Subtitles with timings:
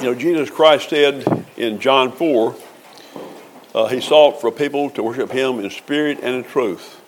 [0.00, 2.56] You know, Jesus Christ said in John 4,
[3.74, 6.98] uh, He sought for people to worship Him in spirit and in truth.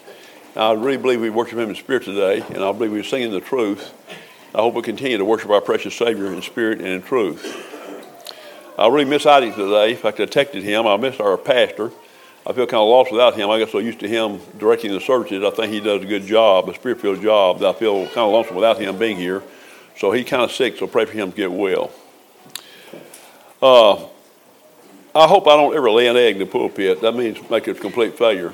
[0.55, 3.33] Now, I really believe we worship Him in spirit today, and I believe we're singing
[3.33, 3.95] the truth.
[4.55, 8.77] I hope we continue to worship our precious Savior in spirit and in truth.
[8.79, 9.93] I really miss Isaac today.
[9.93, 10.87] In fact, I texted him.
[10.87, 11.93] I miss our pastor.
[12.47, 13.49] I feel kind of lost without him.
[13.49, 15.43] I got so used to him directing the services.
[15.43, 17.61] I think he does a good job, a spirit-filled job.
[17.61, 19.43] That I feel kind of lonesome without him being here.
[19.97, 21.91] So he's kind of sick, so pray for him to get well.
[23.63, 24.09] Uh,
[25.15, 27.01] I hope I don't ever lay an egg in the pulpit.
[27.01, 28.53] That means make it a complete failure.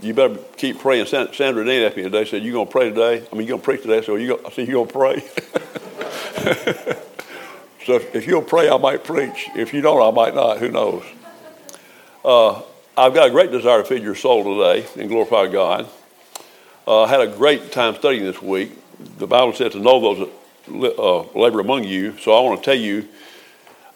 [0.00, 1.06] You better keep praying.
[1.06, 3.26] Sandra Dean asked me today, said, You to pray today?
[3.32, 4.02] I mean, you to preach today?
[4.02, 5.20] So you I said, You to pray?
[7.84, 9.48] so if, if, you'll pray, I might preach.
[9.56, 10.58] If you don't, I might not.
[10.58, 11.02] Who knows?
[12.24, 12.62] Uh,
[12.96, 15.88] I've got a great desire to feed your soul today and glorify God.
[16.86, 18.70] Uh, I had a great time studying this week.
[19.18, 20.28] The Bible says to know those
[20.68, 22.16] that uh, labor among you.
[22.18, 23.08] So I want to tell you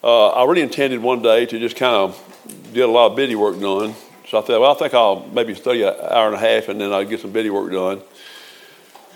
[0.02, 3.34] uh, I really intended one day to just kind of get a lot of bitty
[3.34, 3.94] work done.
[4.28, 6.80] So I thought, well, I think I'll maybe study an hour and a half and
[6.80, 8.00] then I'll get some bitty work done.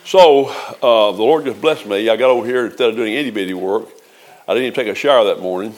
[0.04, 2.08] So uh, the Lord just blessed me.
[2.08, 3.88] I got over here instead of doing any bitty work,
[4.46, 5.74] I didn't even take a shower that morning.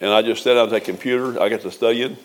[0.00, 1.40] And I just sat down at the computer.
[1.40, 2.16] I got to studying.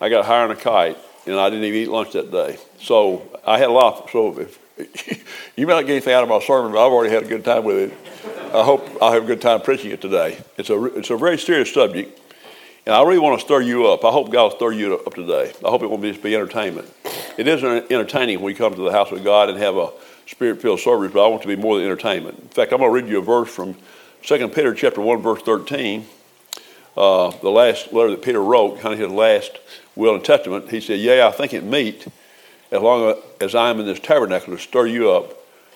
[0.00, 2.58] I got higher than a kite, and I didn't even eat lunch that day.
[2.80, 4.04] So I had a lot.
[4.04, 4.58] Of, so if
[5.56, 7.44] you may not get anything out of my sermon, but I've already had a good
[7.44, 8.13] time with it.
[8.54, 10.38] I hope I'll have a good time preaching it today.
[10.56, 12.20] It's a, it's a very serious subject,
[12.86, 14.04] and I really want to stir you up.
[14.04, 15.52] I hope God will stir you up today.
[15.64, 16.88] I hope it won't just be entertainment.
[17.36, 19.90] It is entertaining when we come to the house of God and have a
[20.28, 22.38] spirit-filled service, but I want to be more than entertainment.
[22.38, 23.74] In fact, I'm going to read you a verse from
[24.22, 26.06] 2 Peter chapter 1, verse 13.
[26.96, 29.58] Uh, the last letter that Peter wrote, kind of his last
[29.96, 32.06] will and testament, he said, Yea, I think it meet,
[32.70, 35.34] as long as I am in this tabernacle, to stir you up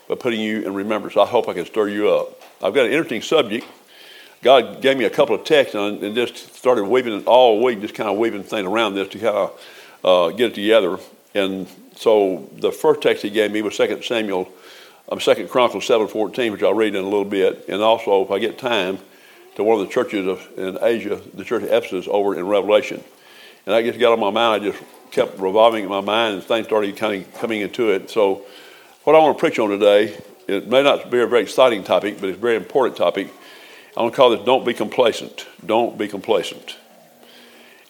[0.08, 1.16] by putting you in remembrance.
[1.16, 2.37] I hope I can stir you up.
[2.62, 3.66] I've got an interesting subject.
[4.42, 7.80] God gave me a couple of texts and, and just started weaving it all week,
[7.80, 9.60] just kind of weaving things around this to kind of
[10.04, 10.98] uh, get it together.
[11.34, 14.50] And so the first text he gave me was 2 Samuel,
[15.08, 17.68] um, 2 Chronicles 7.14, which I'll read in a little bit.
[17.68, 18.98] And also, if I get time,
[19.58, 23.02] to one of the churches of, in Asia, the church of Ephesus over in Revelation.
[23.66, 24.62] And I just got on my mind.
[24.62, 28.08] I just kept revolving in my mind and things started kind of coming into it.
[28.08, 28.42] So
[29.02, 30.16] what I want to preach on today
[30.48, 33.28] it may not be a very exciting topic, but it's a very important topic.
[33.94, 35.46] I want to call this Don't Be Complacent.
[35.64, 36.78] Don't be complacent.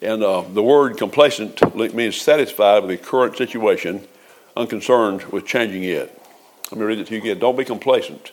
[0.03, 1.63] And uh, the word complacent
[1.95, 4.07] means satisfied with the current situation,
[4.57, 6.21] unconcerned with changing it.
[6.71, 7.39] Let me read it to you again.
[7.39, 8.33] Don't be complacent.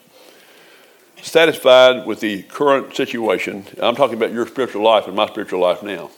[1.21, 3.65] Satisfied with the current situation.
[3.79, 6.09] I'm talking about your spiritual life and my spiritual life now.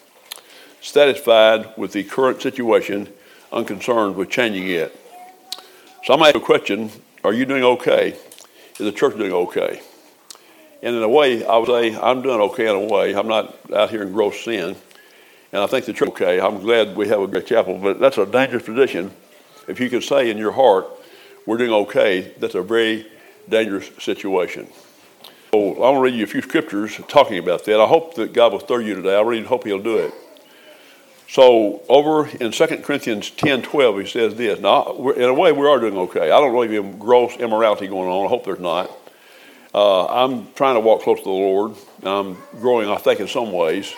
[0.81, 3.09] Satisfied with the current situation,
[3.51, 4.97] unconcerned with changing it.
[6.03, 6.91] So going to ask a question
[7.28, 8.14] are you doing okay?
[8.14, 9.82] Is the church doing okay?
[10.82, 13.14] And in a way, I would say I'm doing okay in a way.
[13.14, 14.78] I'm not out here in gross sin.
[15.52, 16.40] And I think the church okay.
[16.40, 19.12] I'm glad we have a great chapel, but that's a dangerous position.
[19.68, 20.88] If you can say in your heart,
[21.46, 23.06] we're doing okay, that's a very
[23.50, 24.70] dangerous situation.
[25.52, 27.82] So I want to read you a few scriptures talking about that.
[27.82, 29.18] I hope that God will stir you today.
[29.18, 30.14] I really hope He'll do it.
[31.30, 34.60] So over in 2 Corinthians 10, 12, he says this.
[34.60, 36.32] Now, in a way, we are doing okay.
[36.32, 38.26] I don't really have gross immorality going on.
[38.26, 38.90] I hope there's not.
[39.74, 41.76] Uh, I'm trying to walk close to the Lord.
[42.02, 43.94] I'm growing, I think, in some ways.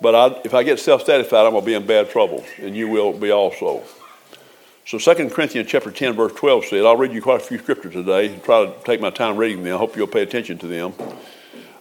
[0.00, 2.88] But I, if I get self-satisfied, I'm going to be in bad trouble, and you
[2.88, 3.82] will be also.
[4.86, 7.92] So 2 Corinthians chapter 10, verse 12 said, I'll read you quite a few scriptures
[7.92, 8.32] today.
[8.32, 9.74] And try to take my time reading them.
[9.74, 10.94] I hope you'll pay attention to them.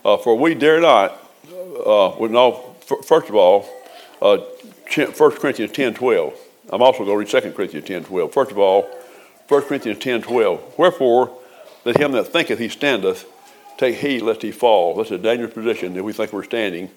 [0.03, 1.11] Uh, for we dare not,
[1.51, 3.67] uh, well, no, f- first of all,
[4.21, 6.33] uh, 1 Corinthians 10 12.
[6.71, 8.33] I'm also going to read 2 Corinthians 10 12.
[8.33, 8.89] First of all,
[9.47, 10.77] 1 Corinthians 10 12.
[10.77, 11.35] Wherefore,
[11.85, 13.25] let him that thinketh he standeth
[13.77, 14.95] take heed lest he fall.
[14.95, 16.91] That's a dangerous position if we think we're standing.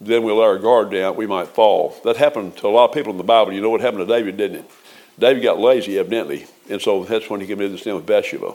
[0.00, 1.96] Then we'll let our guard down, we might fall.
[2.04, 3.52] That happened to a lot of people in the Bible.
[3.52, 4.70] You know what happened to David, didn't it?
[5.18, 8.54] David got lazy, evidently, and so that's when he committed the sin with Bathsheba.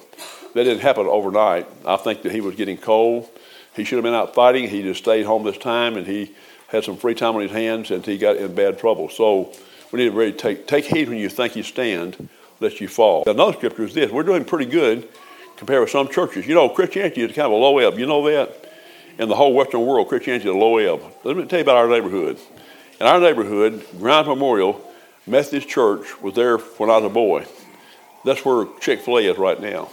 [0.53, 1.67] That didn't happen overnight.
[1.85, 3.29] I think that he was getting cold.
[3.75, 4.67] He should have been out fighting.
[4.67, 6.33] He just stayed home this time, and he
[6.67, 9.09] had some free time on his hands and he got in bad trouble.
[9.09, 9.53] So
[9.91, 12.29] we need to really take, take heed when you think you stand,
[12.59, 13.23] lest you fall.
[13.27, 15.07] Another scripture is this we're doing pretty good
[15.55, 16.47] compared with some churches.
[16.47, 17.97] You know, Christianity is kind of a low ebb.
[17.97, 18.65] You know that?
[19.17, 21.01] In the whole Western world, Christianity is a low ebb.
[21.23, 22.37] Let me tell you about our neighborhood.
[22.99, 24.81] In our neighborhood, Grimes Memorial
[25.25, 27.45] Methodist Church was there when I was a boy.
[28.23, 29.89] That's where Chick fil A is right now.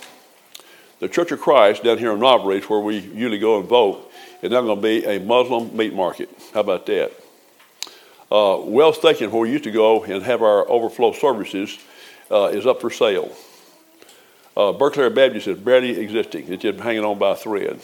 [1.01, 4.11] The Church of Christ down here in Ridge, where we usually go and vote,
[4.45, 6.29] it's not going to be a Muslim meat market.
[6.53, 7.13] How about that?
[8.31, 11.79] Uh, well Station, where we used to go and have our overflow services,
[12.31, 13.35] uh, is up for sale.
[14.55, 16.53] Uh, Berclair Baptist is barely existing.
[16.53, 17.81] It's just hanging on by a thread.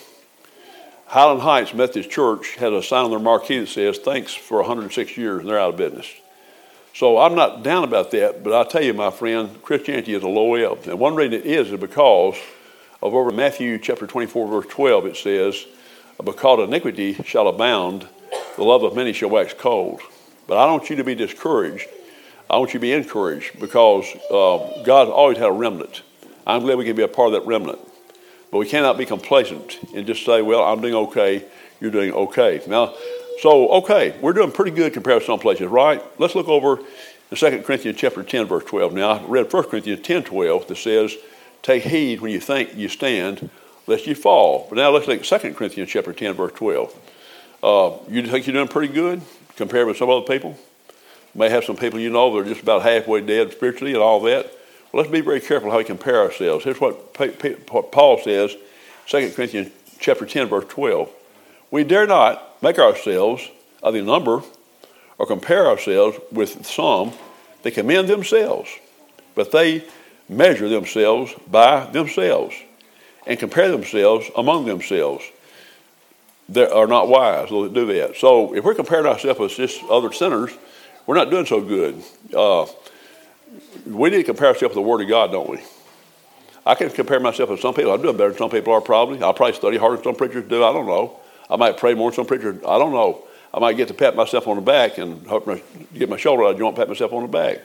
[1.06, 5.16] Highland Heights Methodist Church has a sign on their marquee that says, Thanks for 106
[5.16, 6.12] years, and they're out of business.
[6.92, 10.28] So I'm not down about that, but I tell you, my friend, Christianity is a
[10.28, 10.86] low ebb.
[10.86, 12.36] And one reason it is is because
[13.00, 15.64] of over Matthew chapter 24, verse 12, it says,
[16.24, 18.06] Because iniquity shall abound,
[18.56, 20.00] the love of many shall wax cold.
[20.46, 21.88] But I don't want you to be discouraged.
[22.48, 26.02] I want you to be encouraged because uh, God's always had a remnant.
[26.46, 27.78] I'm glad we can be a part of that remnant.
[28.50, 31.44] But we cannot be complacent and just say, well, I'm doing okay,
[31.80, 32.60] you're doing okay.
[32.66, 32.94] Now,
[33.40, 36.02] so, okay, we're doing pretty good compared to some places, right?
[36.18, 36.78] Let's look over
[37.30, 38.92] in 2 Corinthians chapter 10, verse 12.
[38.92, 41.14] Now, I read 1 Corinthians 10, 12 that says,
[41.62, 43.48] take heed when you think you stand,
[43.90, 44.66] lest you fall.
[44.68, 47.10] But now let's look at 2 Corinthians chapter 10, verse 12.
[47.62, 49.20] Uh, you think you're doing pretty good
[49.56, 50.56] compared with some other people?
[51.34, 54.00] You may have some people you know that are just about halfway dead spiritually and
[54.00, 54.46] all that.
[54.92, 56.64] Well, let's be very careful how we compare ourselves.
[56.64, 58.54] Here's what, what Paul says,
[59.08, 61.10] 2 Corinthians chapter 10, verse 12.
[61.72, 63.48] We dare not make ourselves
[63.82, 64.42] of the number
[65.18, 67.12] or compare ourselves with some
[67.62, 68.70] that commend themselves,
[69.34, 69.84] but they
[70.28, 72.54] measure themselves by themselves
[73.30, 75.24] and compare themselves among themselves.
[76.48, 78.16] They are not wise, that do that.
[78.16, 80.50] So if we're comparing ourselves with just other sinners,
[81.06, 82.02] we're not doing so good.
[82.36, 82.66] Uh,
[83.86, 85.60] we need to compare ourselves with the Word of God, don't we?
[86.66, 87.92] I can compare myself with some people.
[87.92, 89.22] I'm doing better than some people are probably.
[89.22, 90.64] I'll probably study harder than some preachers do.
[90.64, 91.20] I don't know.
[91.48, 92.56] I might pray more than some preachers.
[92.66, 93.22] I don't know.
[93.54, 95.62] I might get to pat myself on the back and my,
[95.94, 96.58] get my shoulder out.
[96.58, 97.60] Want to pat myself on the back.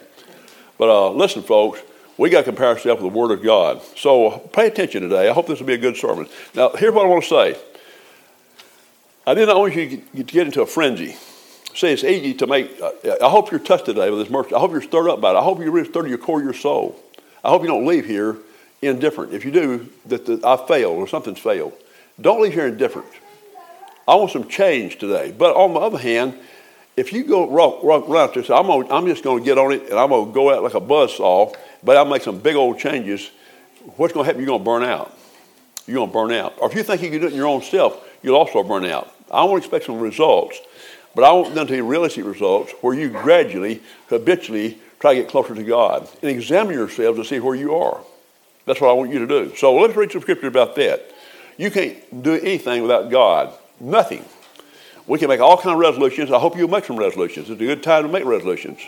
[0.78, 1.82] But uh, listen, folks,
[2.18, 3.82] we got to compare ourselves with the Word of God.
[3.98, 5.30] So pay attention today.
[5.30, 6.28] I hope this will be a good sermon.
[6.54, 7.60] Now, here's what I want to say.
[9.28, 11.16] I did not want you to get into a frenzy.
[11.74, 12.80] See, it's easy to make.
[12.80, 12.92] Uh,
[13.22, 14.56] I hope you're touched today with this mercy.
[14.56, 15.36] I hope you're stirred up by it.
[15.36, 16.98] I hope you're really stirred to your core of your soul.
[17.44, 18.38] I hope you don't leave here
[18.82, 19.34] indifferent.
[19.34, 21.74] If you do, that the, I failed or something's failed.
[22.22, 23.10] Don't leave here indifferent.
[24.08, 25.34] I want some change today.
[25.38, 26.38] But on the other hand,
[26.98, 29.72] if you go rock, rock around this, I'm, gonna, I'm just going to get on
[29.74, 31.54] it and I'm going to go out like a buzz saw,
[31.84, 33.32] but I'll make some big old changes.
[33.98, 34.42] What's going to happen?
[34.42, 35.16] You're going to burn out.
[35.88, 36.56] You're going to burn out.
[36.60, 38.86] Or if you think you can do it in your own self, you'll also burn
[38.86, 39.14] out.
[39.32, 40.60] I want to expect some results,
[41.14, 45.30] but I want them to be realistic results where you gradually, habitually try to get
[45.30, 48.00] closer to God and examine yourselves to see where you are.
[48.66, 49.56] That's what I want you to do.
[49.56, 51.12] So let's read some scripture about that.
[51.58, 53.54] You can't do anything without God.
[53.80, 54.26] Nothing.
[55.08, 56.32] We can make all kind of resolutions.
[56.32, 57.50] I hope you'll make some resolutions.
[57.50, 58.80] It's a good time to make resolutions.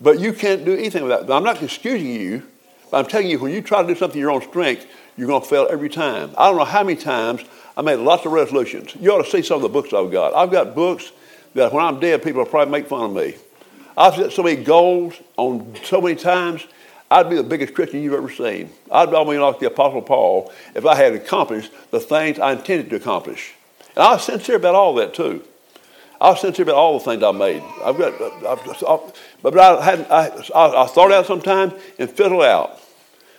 [0.00, 1.30] But you can't do anything without.
[1.30, 2.42] I'm not excusing you,
[2.90, 4.86] but I'm telling you, when you try to do something in your own strength,
[5.16, 6.30] you're going to fail every time.
[6.36, 7.42] I don't know how many times
[7.76, 8.94] I made lots of resolutions.
[9.00, 10.34] You ought to see some of the books I've got.
[10.34, 11.10] I've got books
[11.54, 13.34] that when I'm dead, people will probably make fun of me.
[13.96, 16.66] I've set so many goals on so many times.
[17.10, 18.70] I'd be the biggest Christian you've ever seen.
[18.92, 22.90] I'd be almost like the Apostle Paul if I had accomplished the things I intended
[22.90, 23.54] to accomplish.
[23.96, 25.42] And I was sincere about all that too.
[26.20, 27.62] I was sincere about all the things I made.
[27.84, 28.14] I've got,
[28.44, 29.12] I've, I've,
[29.42, 32.80] but I had I, I, start out sometime and fiddle out.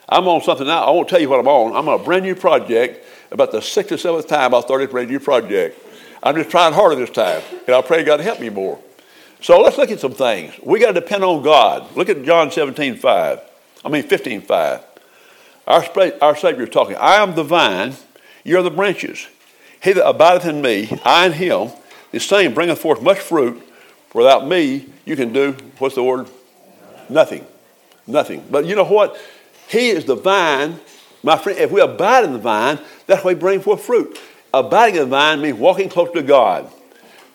[0.09, 0.83] I'm on something now.
[0.83, 1.75] I won't tell you what I'm on.
[1.75, 3.05] I'm on a brand new project.
[3.29, 5.77] About the sixth or seventh time I started a brand new project.
[6.23, 8.79] I'm just trying harder this time, and I pray God help me more.
[9.41, 10.53] So let's look at some things.
[10.63, 11.95] We got to depend on God.
[11.95, 13.41] Look at John 17, 5.
[13.85, 14.83] I mean 15, 5.
[15.67, 15.85] Our,
[16.21, 16.95] our Savior is talking.
[16.95, 17.93] I am the vine,
[18.43, 19.27] you are the branches.
[19.83, 21.69] He that abideth in me, I in him,
[22.11, 23.61] the same bringeth forth much fruit.
[24.09, 26.27] For without me, you can do, what's the word?
[27.09, 27.45] Nothing.
[28.05, 28.45] Nothing.
[28.49, 29.17] But you know what?
[29.67, 30.79] He is the vine.
[31.23, 34.19] My friend, if we abide in the vine, that's why we bring forth fruit.
[34.53, 36.71] Abiding in the vine means walking close to God.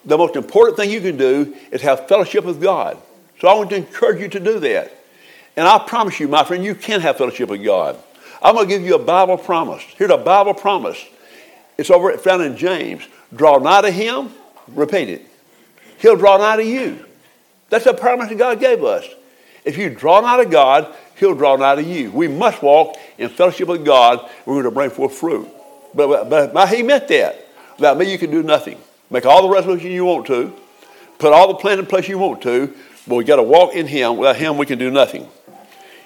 [0.04, 2.98] The most important thing you can do is have fellowship with God.
[3.40, 4.92] So I want to encourage you to do that.
[5.56, 7.98] And I promise you, my friend, you can have fellowship with God.
[8.40, 9.82] I'm going to give you a Bible promise.
[9.96, 11.04] Here's a Bible promise.
[11.82, 13.02] It's over found in James.
[13.34, 14.30] Draw nigh to him,
[14.68, 15.26] repeat it.
[15.98, 17.04] He'll draw nigh to you.
[17.70, 19.04] That's a promise that God gave us.
[19.64, 22.12] If you draw nigh to God, He'll draw nigh to you.
[22.12, 24.30] We must walk in fellowship with God.
[24.46, 25.48] We're going to bring forth fruit.
[25.92, 27.48] But, but, but He meant that.
[27.78, 28.78] Without me, you can do nothing.
[29.10, 30.54] Make all the resolutions you want to,
[31.18, 32.72] put all the plan in place you want to,
[33.08, 34.18] but we got to walk in Him.
[34.18, 35.28] Without Him, we can do nothing.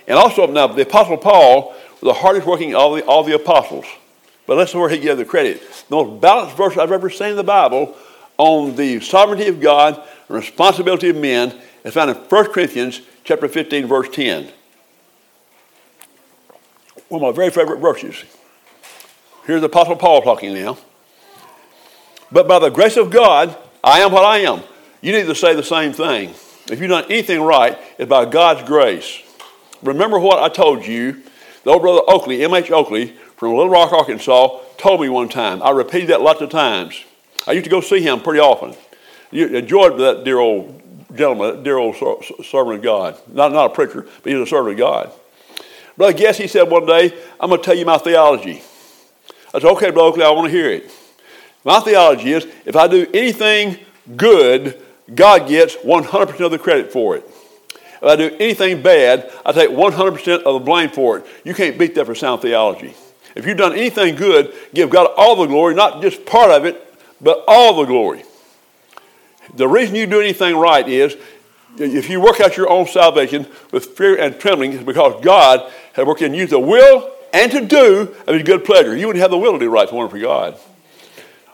[0.08, 3.34] And also, now, the Apostle Paul was the hardest working of all the, all the
[3.34, 3.84] apostles.
[4.46, 5.62] But let's where he gave the credit.
[5.88, 7.96] The most balanced verse I've ever seen in the Bible
[8.38, 9.96] on the sovereignty of God
[10.28, 14.48] and responsibility of men is found in 1 Corinthians chapter 15, verse 10.
[17.08, 18.24] One of my very favorite verses.
[19.46, 20.76] Here's the Apostle Paul talking now.
[22.32, 24.62] But by the grace of God, I am what I am.
[25.00, 26.30] You need to say the same thing.
[26.68, 29.22] If you've done anything right, it's by God's grace.
[29.82, 31.22] Remember what I told you.
[31.62, 32.70] The old brother Oakley, M.H.
[32.72, 35.62] Oakley, from Little Rock, Arkansas, told me one time.
[35.62, 37.04] I repeated that lots of times.
[37.46, 38.74] I used to go see him pretty often.
[39.30, 40.82] You enjoyed that dear old
[41.14, 43.18] gentleman, that dear old servant of God.
[43.28, 45.12] Not, not a preacher, but he's a servant of God.
[45.96, 48.62] Brother Guess, he said one day, I'm going to tell you my theology.
[49.54, 50.90] I said, okay, Brother Oakley, I want to hear it.
[51.64, 53.78] My theology is if I do anything
[54.16, 54.80] good,
[55.14, 57.24] God gets 100% of the credit for it.
[57.74, 61.26] If I do anything bad, I take 100% of the blame for it.
[61.44, 62.94] You can't beat that for sound theology.
[63.36, 66.82] If you've done anything good, give God all the glory, not just part of it,
[67.20, 68.24] but all the glory.
[69.54, 71.16] The reason you do anything right is
[71.76, 76.06] if you work out your own salvation with fear and trembling, it's because God has
[76.06, 78.96] worked in you the will and to do of his good pleasure.
[78.96, 80.58] You wouldn't have the will to do right for for God.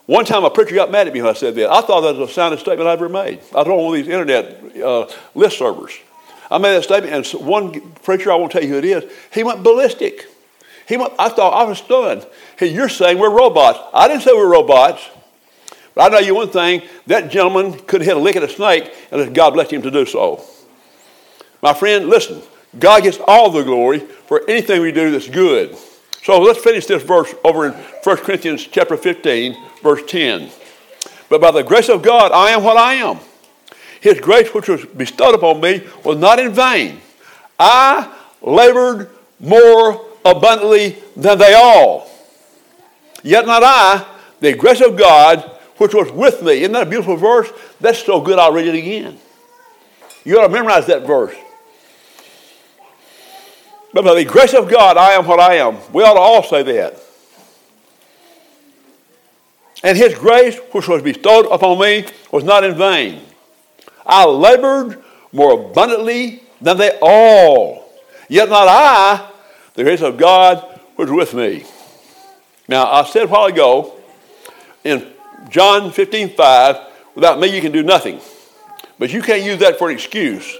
[0.06, 1.70] One time a preacher got mad at me when I said that.
[1.70, 3.40] I thought that was the soundest statement I've ever made.
[3.56, 5.92] I told one of these internet uh, list servers.
[6.50, 9.42] I made that statement, and one preacher, I won't tell you who it is, he
[9.42, 10.26] went ballistic.
[10.88, 12.26] He went, I thought, I was stunned.
[12.56, 13.78] Hey, you're saying we're robots.
[13.94, 15.08] I didn't say we're robots.
[15.94, 18.92] But I know you one thing that gentleman could hit a lick at a snake,
[19.10, 20.42] and God blessed him to do so.
[21.62, 22.42] My friend, listen,
[22.78, 25.76] God gets all the glory for anything we do that's good.
[26.22, 30.50] So let's finish this verse over in 1 Corinthians chapter 15, verse 10.
[31.28, 33.18] But by the grace of God, I am what I am.
[34.00, 37.00] His grace, which was bestowed upon me, was not in vain.
[37.58, 42.08] I labored more abundantly than they all.
[43.22, 44.06] Yet not I,
[44.40, 45.40] the grace of God,
[45.76, 46.60] which was with me.
[46.62, 47.50] Isn't that a beautiful verse?
[47.80, 49.18] That's so good, I'll read it again.
[50.24, 51.34] You ought to memorize that verse.
[53.92, 55.78] But by the grace of God, I am what I am.
[55.92, 56.96] We ought to all say that.
[59.84, 63.20] And his grace, which was bestowed upon me, was not in vain.
[64.06, 65.02] I labored
[65.32, 67.90] more abundantly than they all.
[68.28, 69.31] Yet not I,
[69.74, 71.64] the grace of God was with me.
[72.68, 73.94] Now, I said a while ago
[74.84, 75.06] in
[75.50, 76.76] John 15, 5,
[77.14, 78.20] without me you can do nothing.
[78.98, 80.56] But you can't use that for an excuse.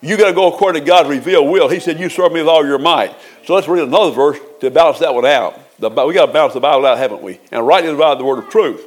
[0.00, 1.68] You got to go according to God's revealed will.
[1.68, 3.14] He said, You serve me with all your might.
[3.46, 5.58] So let's read another verse to balance that one out.
[5.78, 7.40] We got to balance the Bible out, haven't we?
[7.50, 8.84] And rightly divide the word of truth.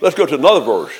[0.00, 0.92] Let's go to another verse.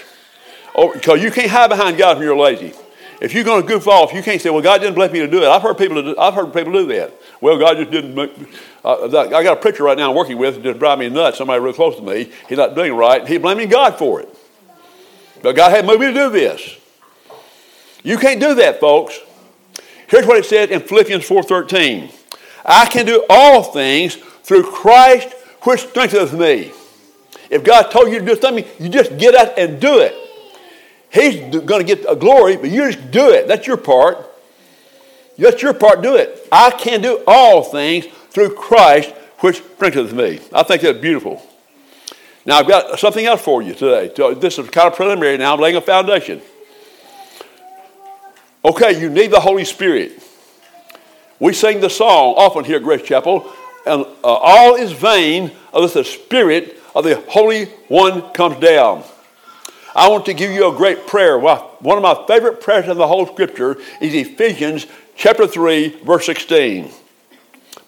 [0.74, 2.72] Oh, because you can't hide behind God when you're lazy.
[3.20, 5.28] If you're going to goof off, you can't say, "Well, God didn't bless me to
[5.28, 6.02] do it." I've heard people.
[6.02, 7.12] Do, I've heard people do that.
[7.44, 8.14] Well, God just didn't.
[8.14, 8.32] Make,
[8.82, 11.36] uh, I got a preacher right now I'm working with just drive me nuts.
[11.36, 12.32] Somebody real close to me.
[12.48, 13.28] He's not doing right.
[13.28, 14.34] He's blaming God for it.
[15.42, 16.78] But God had moved me to do this.
[18.02, 19.20] You can't do that, folks.
[20.06, 22.10] Here's what it said in Philippians 4:13.
[22.64, 25.34] I can do all things through Christ
[25.64, 26.72] which strengtheneth me.
[27.50, 30.16] If God told you to do something, you just get up and do it.
[31.12, 33.48] He's going to get a glory, but you just do it.
[33.48, 34.30] That's your part.
[35.36, 36.02] That's your part.
[36.02, 36.46] Do it.
[36.52, 39.10] I can do all things through Christ
[39.40, 40.40] which strengtheneth me.
[40.52, 41.42] I think that's beautiful.
[42.46, 44.12] Now, I've got something else for you today.
[44.34, 45.54] This is kind of preliminary now.
[45.54, 46.42] I'm laying a foundation.
[48.64, 50.22] Okay, you need the Holy Spirit.
[51.38, 53.52] We sing the song often here at Grace Chapel,
[53.86, 59.04] and uh, all is vain unless the Spirit of the Holy One comes down.
[59.94, 61.38] I want to give you a great prayer.
[61.38, 66.90] One of my favorite prayers in the whole Scripture is Ephesians chapter 3, verse 16.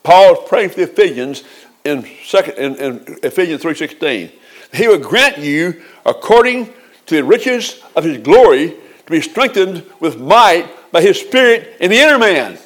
[0.02, 1.45] Paul is praying for the Ephesians
[1.85, 4.30] in, second, in, in Ephesians 3.16.
[4.75, 6.73] He would grant you, according
[7.06, 11.90] to the riches of his glory, to be strengthened with might by his spirit in
[11.90, 12.59] the inner man.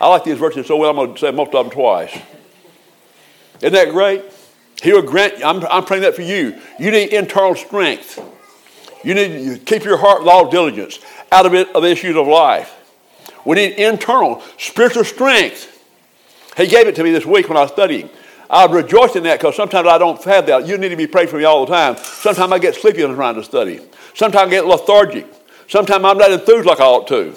[0.00, 2.16] I like these verses so well, I'm going to say most of them twice.
[3.56, 4.24] Isn't that great?
[4.82, 6.58] He will grant, I'm, I'm praying that for you.
[6.78, 8.18] You need internal strength.
[9.04, 10.98] You need to keep your heart with all diligence
[11.30, 12.74] out of it of the issues of life.
[13.44, 15.66] We need internal spiritual strength.
[16.56, 18.10] He gave it to me this week when I was studying.
[18.50, 20.66] I rejoice in that because sometimes I don't have that.
[20.66, 21.96] You need to be praying for me all the time.
[21.96, 23.80] Sometimes I get sleepy when I'm trying to study.
[24.14, 25.26] Sometimes I get lethargic.
[25.68, 27.36] Sometimes I'm not enthused like I ought to.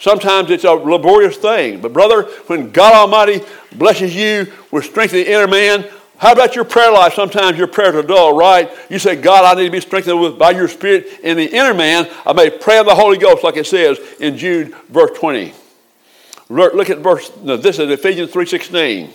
[0.00, 1.80] Sometimes it's a laborious thing.
[1.80, 3.44] But, brother, when God Almighty
[3.76, 5.88] blesses you with strength in the inner man,
[6.20, 7.14] how about your prayer life?
[7.14, 8.70] Sometimes your prayers are dull, right?
[8.88, 11.74] You say, God, I need to be strengthened with, by your Spirit in the inner
[11.74, 12.08] man.
[12.24, 15.52] I may pray of the Holy Ghost, like it says in Jude, verse 20.
[16.48, 19.10] Look at verse, no, this is Ephesians 3.16.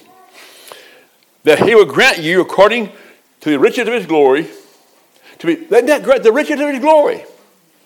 [1.44, 2.92] That he will grant you according
[3.42, 4.48] to the riches of his glory,
[5.40, 7.24] to be, that grant the riches of his glory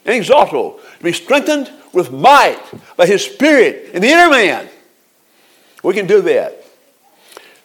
[0.05, 2.59] inexhaustible, to be strengthened with might
[2.95, 4.67] by His Spirit in the inner man.
[5.83, 6.58] We can do that.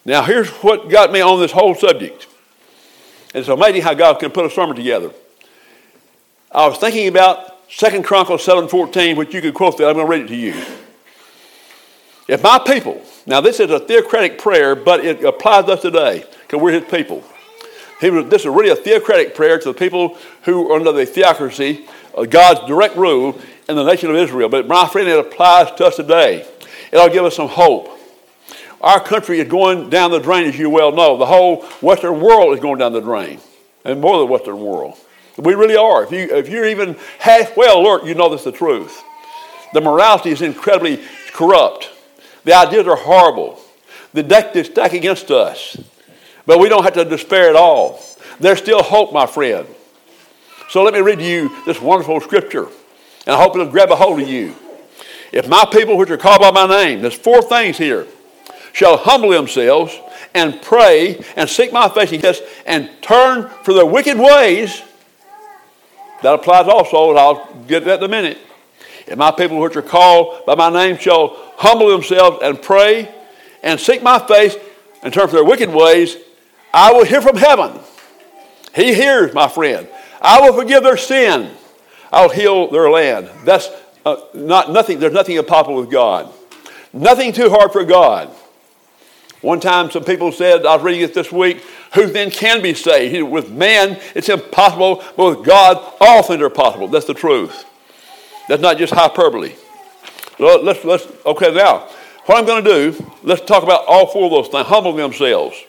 [0.05, 2.27] Now, here's what got me on this whole subject.
[3.35, 5.11] It's amazing how God can put a sermon together.
[6.53, 9.89] I was thinking about 2 Chronicles 7.14, which you could quote that.
[9.89, 10.55] I'm going to read it to you.
[12.29, 16.25] If my people, now this is a theocratic prayer, but it applies to us today
[16.43, 17.25] because we're his people.
[18.01, 21.07] He was, this is really a theocratic prayer to the people who are under the
[21.07, 24.49] theocracy, of God's direct rule in the nation of Israel.
[24.49, 26.47] But my friend, it applies to us today.
[26.93, 27.99] It'll give us some hope.
[28.85, 31.17] Our country is going down the drain, as you well know.
[31.17, 33.41] The whole Western world is going down the drain,
[33.83, 34.99] and more than the Western world.
[35.39, 36.05] We really are.
[36.05, 39.03] If, you, if you're even halfway alert, you know that's the truth.
[39.73, 41.89] The morality is incredibly corrupt.
[42.45, 43.59] The ideas are horrible.
[44.13, 45.79] The deck is stacked against us.
[46.45, 48.03] But we don't have to despair at all.
[48.39, 49.67] There's still hope, my friend.
[50.69, 52.67] So let me read to you this wonderful scripture,
[53.27, 54.55] and I hope it'll grab a hold of you.
[55.33, 58.07] If my people, which are called by my name, there's four things here,
[58.75, 59.99] shall humble themselves
[60.35, 64.83] and pray and seek my face and turn from their wicked ways,
[66.23, 68.39] that applies also, and I'll get that in a minute.
[69.07, 73.15] If my people, which are called by my name, shall humble themselves and pray
[73.63, 74.57] and seek my face
[75.03, 76.17] and turn from their wicked ways,
[76.73, 77.79] I will hear from heaven.
[78.75, 79.87] He hears, my friend.
[80.21, 81.55] I will forgive their sin.
[82.13, 83.31] I'll heal their land.
[83.45, 83.69] That's
[84.05, 84.99] uh, not nothing.
[84.99, 86.33] There's nothing impossible with God.
[86.93, 88.35] Nothing too hard for God.
[89.45, 92.73] One time, some people said, I was reading it this week, who then can be
[92.73, 93.29] saved?
[93.29, 96.89] With man, it's impossible, but with God, all things are possible.
[96.89, 97.67] That's the truth.
[98.49, 99.53] That's not just hyperbole.
[100.39, 101.81] let's, let's, okay, now,
[102.25, 104.67] what I'm going to do, let's talk about all four of those things.
[104.67, 105.63] Humble themselves.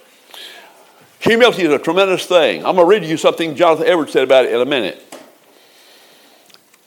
[1.20, 2.66] Humility is a tremendous thing.
[2.66, 5.04] I'm going to read you something Jonathan Edwards said about it in a minute.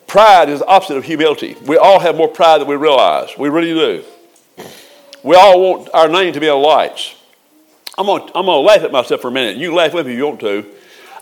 [0.07, 1.54] Pride is the opposite of humility.
[1.66, 3.37] We all have more pride than we realize.
[3.37, 4.04] We really do.
[5.22, 7.14] We all want our name to be on lights.
[7.96, 9.56] I'm going, to, I'm to laugh at myself for a minute.
[9.56, 10.64] You laugh with me if you want to.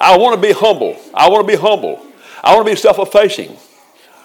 [0.00, 1.00] I want to be humble.
[1.14, 2.04] I want to be humble.
[2.44, 3.56] I want to be self effacing.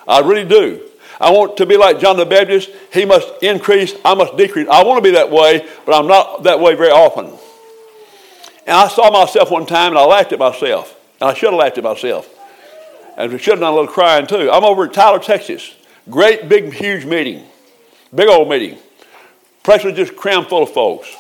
[0.07, 0.81] I really do.
[1.19, 2.69] I want to be like John the Baptist.
[2.91, 4.67] He must increase, I must decrease.
[4.67, 7.25] I want to be that way, but I'm not that way very often.
[8.65, 10.97] And I saw myself one time and I laughed at myself.
[11.19, 12.27] And I should have laughed at myself.
[13.17, 14.49] And we should have done a little crying too.
[14.51, 15.75] I'm over in Tyler, Texas.
[16.09, 17.45] Great, big, huge meeting.
[18.13, 18.79] Big old meeting.
[19.67, 21.15] Was just crammed full of folks.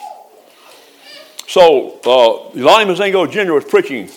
[1.47, 3.53] So, uh, Lonnie Mozingo Jr.
[3.53, 4.09] was preaching.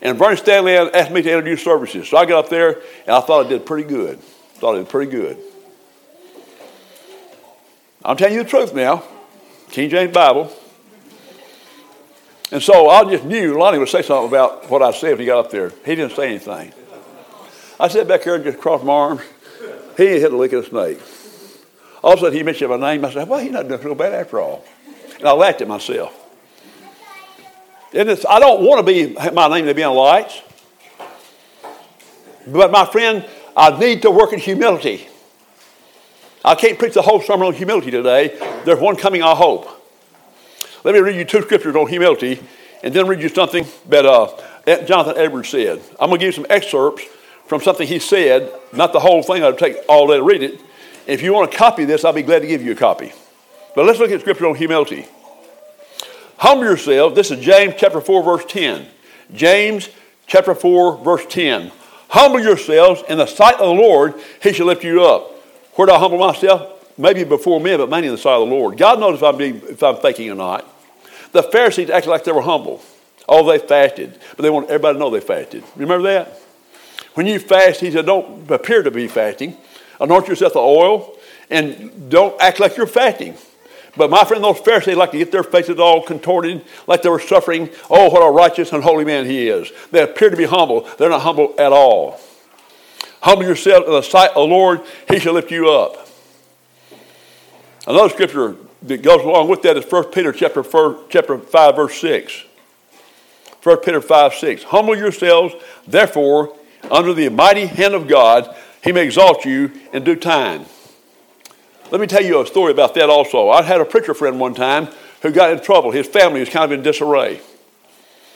[0.00, 2.08] And Bernie Stanley asked me to introduce services.
[2.08, 4.18] So I got up there and I thought I did pretty good.
[4.18, 5.38] Thought I did pretty good.
[8.04, 9.04] I'm telling you the truth now.
[9.70, 10.52] King James Bible.
[12.50, 15.26] And so I just knew Lonnie would say something about what I said when he
[15.26, 15.70] got up there.
[15.84, 16.72] He didn't say anything.
[17.78, 19.22] I sat back here and just crossed my arms.
[19.96, 21.00] He ain't hit a lick of a snake.
[22.02, 23.04] All of a sudden he mentioned my name.
[23.04, 24.64] I said, well, he's not doing so bad after all.
[25.18, 26.18] And I laughed at myself.
[27.94, 30.40] And I don't want to be my name to be on lights.
[32.46, 33.24] But my friend,
[33.56, 35.06] I need to work in humility.
[36.44, 38.36] I can't preach the whole sermon on humility today.
[38.64, 39.68] There's one coming, I hope.
[40.82, 42.42] Let me read you two scriptures on humility
[42.82, 44.28] and then read you something that uh,
[44.84, 45.80] Jonathan Edwards said.
[46.00, 47.04] I'm going to give you some excerpts
[47.46, 50.60] from something he said, not the whole thing, I'll take all day to read it.
[51.06, 53.12] If you want to copy this, I'll be glad to give you a copy.
[53.74, 55.06] But let's look at scripture on humility.
[56.38, 57.14] Humble yourself.
[57.14, 58.86] This is James chapter 4, verse 10.
[59.32, 59.88] James
[60.26, 61.72] chapter 4, verse 10.
[62.08, 65.30] Humble yourselves in the sight of the Lord, he shall lift you up.
[65.74, 66.96] Where do I humble myself?
[66.98, 68.76] Maybe before men, but mainly in the sight of the Lord.
[68.76, 70.68] God knows if I'm, being, if I'm thinking or not.
[71.32, 72.82] The Pharisees acted like they were humble.
[73.28, 75.64] Oh, they fasted, but they want everybody to know they fasted.
[75.76, 76.38] Remember that?
[77.14, 79.56] When you fast, he said, don't appear to be fasting.
[80.02, 81.16] Anoint yourself with oil
[81.48, 83.36] and don't act like you're fasting.
[83.96, 87.20] But my friend, those Pharisees like to get their faces all contorted, like they were
[87.20, 87.70] suffering.
[87.88, 89.70] Oh, what a righteous and holy man he is.
[89.92, 90.88] They appear to be humble.
[90.98, 92.18] They're not humble at all.
[93.20, 96.08] Humble yourself in the sight of the Lord, he shall lift you up.
[97.86, 102.00] Another scripture that goes along with that is 1 Peter chapter, 4, chapter 5, verse
[102.00, 102.44] 6.
[103.62, 104.62] 1 Peter 5, 6.
[104.64, 105.54] Humble yourselves,
[105.86, 106.56] therefore,
[106.90, 110.66] under the mighty hand of God, he may exalt you in due time.
[111.90, 113.50] Let me tell you a story about that also.
[113.50, 114.88] I had a preacher friend one time
[115.20, 115.90] who got in trouble.
[115.90, 117.40] His family was kind of in disarray.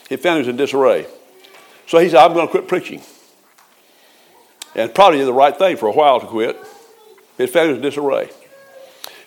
[0.08, 1.06] His family was in disarray.
[1.86, 3.02] So he said, I'm going to quit preaching.
[4.74, 6.56] And probably did the right thing for a while to quit.
[7.38, 8.30] His family was in disarray.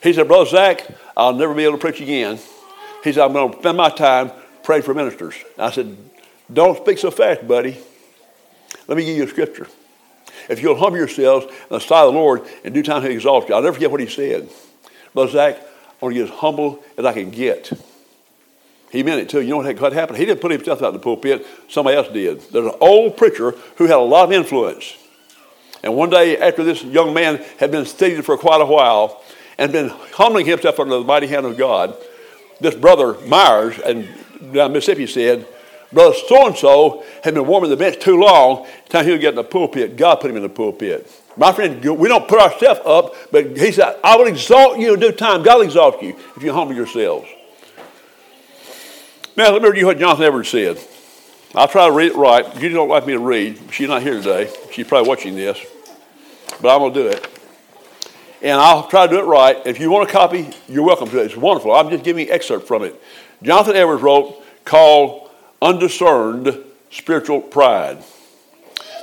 [0.01, 2.39] He said, Brother Zach, I'll never be able to preach again.
[3.03, 4.31] He said, I'm going to spend my time
[4.63, 5.35] praying for ministers.
[5.57, 5.97] I said,
[6.51, 7.77] Don't speak so fast, buddy.
[8.87, 9.67] Let me give you a scripture.
[10.49, 13.47] If you'll humble yourselves in the sight of the Lord, in due time he'll exalt
[13.47, 13.55] you.
[13.55, 14.49] I'll never forget what he said.
[15.13, 17.71] Brother Zach, I want to get as humble as I can get.
[18.91, 19.41] He meant it too.
[19.41, 20.17] You know what happened?
[20.17, 22.41] He didn't put himself out in the pulpit, somebody else did.
[22.51, 24.97] There's an old preacher who had a lot of influence.
[25.83, 29.21] And one day, after this young man had been studying for quite a while,
[29.59, 31.95] and been humbling himself under the mighty hand of God,
[32.61, 34.07] this brother Myers and
[34.53, 35.45] down Mississippi said,
[35.91, 38.67] Brother so and so had been warming the bench too long.
[38.89, 41.11] Time he would get in the pulpit, God put him in the pulpit.
[41.35, 44.99] My friend, we don't put ourselves up, but he said, I will exalt you in
[44.99, 45.41] due time.
[45.41, 47.27] God will exalt you if you humble yourselves.
[49.35, 50.79] Now, let me read you what Jonathan Edwards said.
[51.55, 52.61] I'll try to read it right.
[52.61, 53.59] You don't like me to read.
[53.71, 54.53] She's not here today.
[54.71, 55.59] She's probably watching this.
[56.61, 57.27] But I'm going to do it.
[58.41, 59.57] And I'll try to do it right.
[59.65, 61.25] If you want a copy, you're welcome to it.
[61.25, 61.73] It's wonderful.
[61.73, 63.01] I'm just giving you an excerpt from it.
[63.41, 65.28] Jonathan Edwards wrote, called
[65.61, 68.03] Undiscerned Spiritual Pride.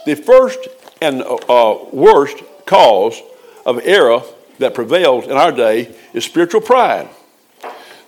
[0.05, 0.69] The first
[1.01, 3.21] and uh, worst cause
[3.65, 4.23] of error
[4.59, 7.09] that prevails in our day is spiritual pride.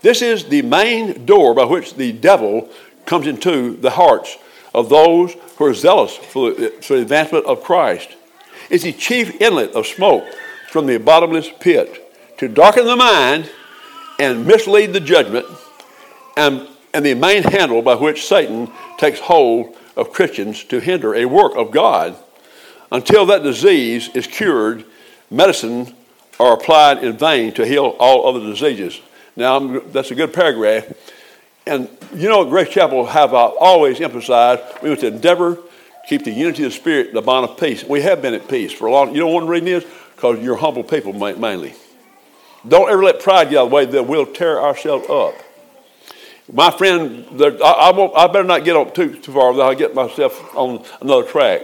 [0.00, 2.68] This is the main door by which the devil
[3.04, 4.36] comes into the hearts
[4.74, 8.16] of those who are zealous for the, for the advancement of Christ.
[8.70, 10.24] It's the chief inlet of smoke
[10.70, 12.04] from the bottomless pit
[12.38, 13.50] to darken the mind
[14.18, 15.46] and mislead the judgment,
[16.36, 21.26] and, and the main handle by which Satan takes hold of Christians to hinder a
[21.26, 22.16] work of God.
[22.90, 24.84] Until that disease is cured,
[25.30, 25.94] medicine
[26.40, 29.00] are applied in vain to heal all other diseases.
[29.36, 30.92] Now, I'm, that's a good paragraph.
[31.66, 35.62] And you know, Grace Chapel have uh, always emphasized we must endeavor to
[36.08, 37.84] keep the unity of the Spirit, the bond of peace.
[37.84, 39.14] We have been at peace for a long.
[39.14, 41.74] You know, one reason is because you're humble people mainly.
[42.66, 45.34] Don't ever let pride get out of the way; that we'll tear ourselves up.
[46.52, 49.52] My friend, I, I, I, better not get on too, too far.
[49.60, 51.62] I'll get myself on another track.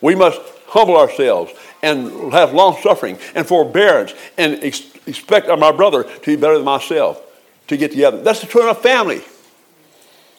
[0.00, 6.02] We must humble ourselves and have long suffering and forbearance and ex- expect my brother
[6.04, 7.20] to be better than myself
[7.68, 8.22] to get together.
[8.22, 9.22] That's the true a family.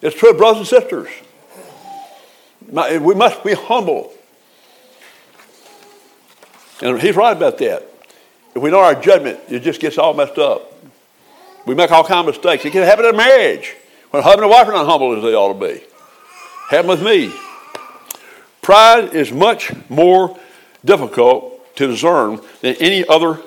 [0.02, 1.10] It's true of brothers and sisters.
[2.70, 4.12] We must be humble.
[6.82, 7.88] And he's right about that.
[8.56, 10.73] If we know our judgment, it just gets all messed up.
[11.66, 12.66] We make all kinds of mistakes.
[12.66, 13.76] It can happen in a marriage
[14.10, 15.84] when a husband and wife are not humble as they ought to be.
[16.70, 17.34] Happened with me.
[18.62, 20.38] Pride is much more
[20.84, 23.42] difficult to discern than any other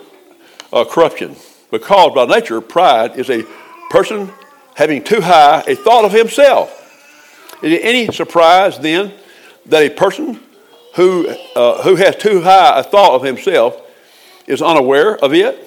[0.72, 1.36] uh, corruption
[1.70, 3.44] because by nature, pride is a
[3.90, 4.32] person
[4.74, 6.72] having too high a thought of himself.
[7.62, 9.12] Is it any surprise then
[9.66, 10.40] that a person
[10.94, 13.80] who, uh, who has too high a thought of himself
[14.46, 15.65] is unaware of it?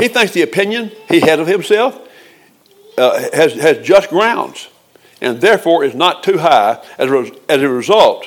[0.00, 1.98] He thinks the opinion he has of himself
[2.98, 4.68] uh, has, has just grounds
[5.20, 6.82] and therefore is not too high.
[6.98, 8.26] As a, as a result,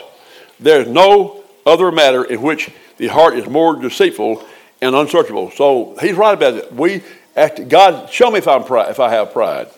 [0.60, 4.44] there is no other matter in which the heart is more deceitful
[4.82, 5.52] and unsearchable.
[5.52, 6.74] So he's right about it.
[6.74, 7.04] We
[7.36, 9.70] act, God, show me if I'm if I have pride.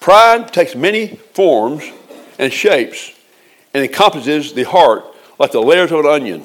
[0.00, 1.84] Pride takes many forms
[2.38, 3.12] and shapes
[3.72, 5.04] and encompasses the heart
[5.38, 6.42] like the layers of an onion.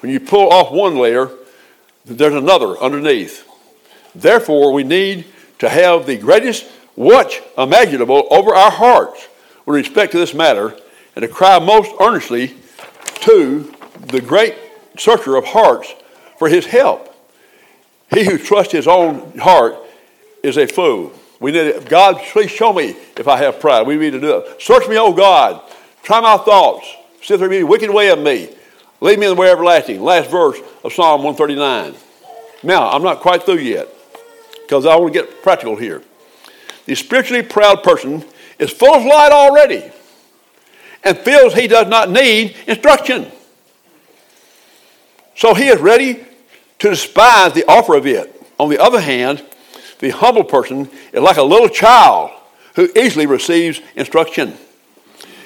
[0.00, 1.30] When you pull off one layer,
[2.04, 3.46] there's another underneath.
[4.20, 5.26] Therefore, we need
[5.58, 9.28] to have the greatest watch imaginable over our hearts
[9.66, 10.76] with respect to this matter
[11.14, 12.54] and to cry most earnestly
[13.20, 14.56] to the great
[14.98, 15.94] searcher of hearts
[16.38, 17.14] for his help.
[18.10, 19.76] He who trusts his own heart
[20.42, 21.12] is a fool.
[21.40, 21.88] We need it.
[21.88, 23.86] God, please show me if I have pride.
[23.86, 24.62] We need to do it.
[24.62, 25.60] Search me, O God.
[26.02, 26.86] Try my thoughts.
[27.22, 28.54] See there be wicked way of me.
[29.00, 30.02] Lead me in the way everlasting.
[30.02, 31.94] Last verse of Psalm 139.
[32.62, 33.88] Now, I'm not quite through yet
[34.66, 36.02] because I want to get practical here.
[36.86, 38.24] The spiritually proud person
[38.58, 39.92] is full of light already
[41.04, 43.30] and feels he does not need instruction.
[45.36, 46.24] So he is ready
[46.80, 48.32] to despise the offer of it.
[48.58, 49.44] On the other hand,
[50.00, 52.32] the humble person is like a little child
[52.74, 54.54] who easily receives instruction.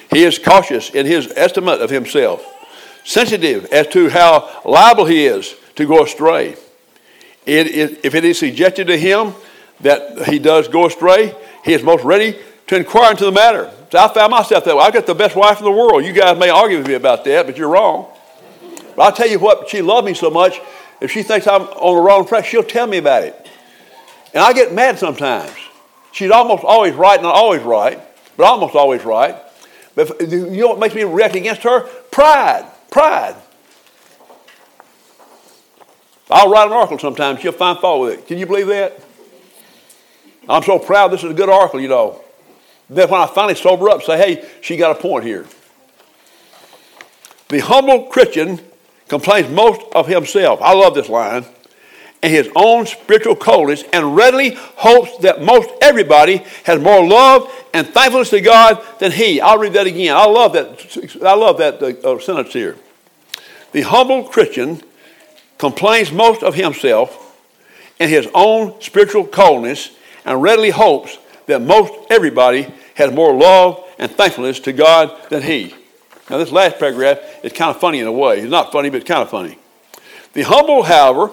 [0.09, 2.43] He is cautious in his estimate of himself,
[3.03, 6.55] sensitive as to how liable he is to go astray.
[7.45, 9.33] It, it, if it is suggested to him
[9.81, 13.71] that he does go astray, he is most ready to inquire into the matter.
[13.91, 14.83] So I found myself that way.
[14.83, 16.05] I got the best wife in the world.
[16.05, 18.07] You guys may argue with me about that, but you're wrong.
[18.95, 20.59] But I'll tell you what, she loved me so much,
[21.01, 23.49] if she thinks I'm on the wrong track, she'll tell me about it.
[24.33, 25.51] And I get mad sometimes.
[26.11, 27.99] She's almost always right, not always right,
[28.37, 29.35] but almost always right.
[29.95, 31.81] But you know what makes me react against her?
[32.11, 32.65] Pride.
[32.91, 33.35] Pride.
[36.31, 37.41] I'll write an article sometimes.
[37.41, 38.27] She'll find fault with it.
[38.27, 38.99] Can you believe that?
[40.47, 42.23] I'm so proud this is a good article, you know.
[42.89, 45.45] Then when I finally sober up, say, hey, she got a point here.
[47.49, 48.59] The humble Christian
[49.07, 50.61] complains most of himself.
[50.61, 51.45] I love this line.
[52.23, 57.87] And his own spiritual coldness, and readily hopes that most everybody has more love and
[57.87, 59.41] thankfulness to God than he.
[59.41, 60.15] I'll read that again.
[60.15, 61.23] I love that.
[61.23, 62.77] I love that uh, sentence here.
[63.71, 64.83] The humble Christian
[65.61, 67.37] complains most of himself,
[67.99, 69.91] and his own spiritual coldness
[70.25, 75.75] and readily hopes that most everybody has more love and thankfulness to God than he.
[76.31, 78.39] Now, this last paragraph is kind of funny in a way.
[78.39, 79.59] It's not funny, but it's kind of funny.
[80.33, 81.27] The humble, however,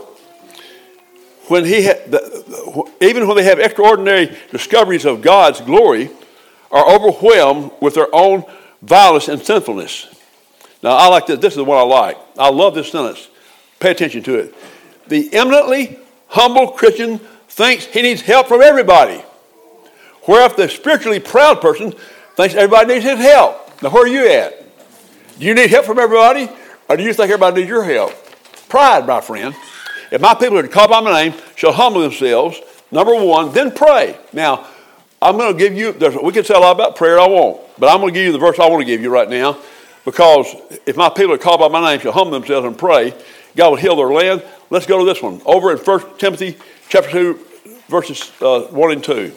[1.47, 6.11] when he ha- the, even when they have extraordinary discoveries of God's glory,
[6.71, 8.45] are overwhelmed with their own
[8.83, 10.07] violence and sinfulness.
[10.83, 11.39] Now, I like this.
[11.39, 12.19] This is one I like.
[12.37, 13.29] I love this sentence.
[13.81, 14.55] Pay attention to it.
[15.09, 19.23] The eminently humble Christian thinks he needs help from everybody.
[20.25, 21.93] Whereas the spiritually proud person
[22.37, 23.83] thinks everybody needs his help.
[23.83, 24.65] Now, where are you at?
[25.39, 26.51] Do you need help from everybody?
[26.89, 28.13] Or do you think everybody needs your help?
[28.69, 29.55] Pride, my friend.
[30.11, 32.61] If my people are to call by my name, shall humble themselves,
[32.91, 34.19] number one, then pray.
[34.33, 34.67] Now,
[35.21, 37.89] I'm going to give you, we can say a lot about prayer, I won't, but
[37.89, 39.59] I'm going to give you the verse I want to give you right now
[40.05, 40.47] because
[40.87, 43.13] if my people are called by my name shall humble themselves and pray,
[43.59, 44.45] God will heal their land.
[44.71, 45.43] Let's go to this one.
[45.45, 46.57] Over in 1 Timothy
[46.89, 47.41] chapter 2,
[47.89, 49.33] verses uh, 1 and 2.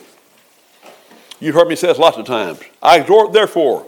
[1.40, 2.60] You've heard me say this lots of times.
[2.84, 3.88] I exhort, therefore,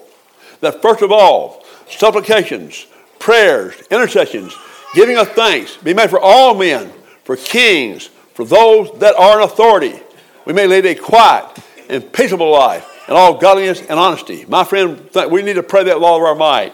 [0.62, 2.88] that first of all, supplications,
[3.20, 4.58] prayers, intercessions,
[4.96, 6.92] giving of thanks be made for all men,
[7.24, 10.00] for kings, for those that are in authority.
[10.46, 14.46] We may lead a quiet and peaceable life in all godliness and honesty.
[14.48, 16.74] My friend, we need to pray that with all of our might.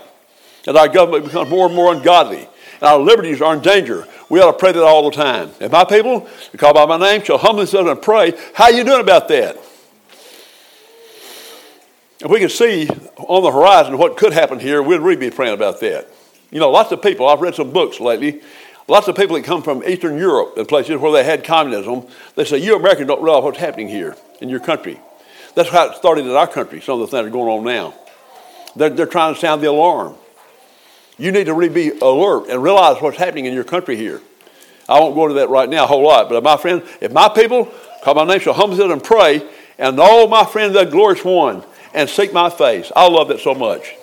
[0.65, 2.47] As our government becomes more and more ungodly,
[2.81, 5.51] and our liberties are in danger, we ought to pray that all the time.
[5.59, 8.71] If my people, who call by my name, shall humble themselves and pray, how are
[8.71, 9.57] you doing about that?
[12.21, 12.87] If we could see
[13.17, 16.09] on the horizon what could happen here, we'd really be praying about that.
[16.51, 18.41] You know, lots of people, I've read some books lately,
[18.87, 22.43] lots of people that come from Eastern Europe and places where they had communism, they
[22.43, 24.99] say, You Americans don't realize what's happening here in your country.
[25.55, 27.63] That's how it started in our country, some of the things that are going on
[27.63, 27.93] now.
[28.75, 30.15] They're, they're trying to sound the alarm.
[31.19, 34.21] You need to really be alert and realize what's happening in your country here.
[34.87, 37.29] I won't go into that right now a whole lot, but my friend, if my
[37.29, 41.63] people call my name shall humble and pray, and all my friends that glorious one,
[41.93, 42.91] and seek my face.
[42.95, 43.95] I love that so much.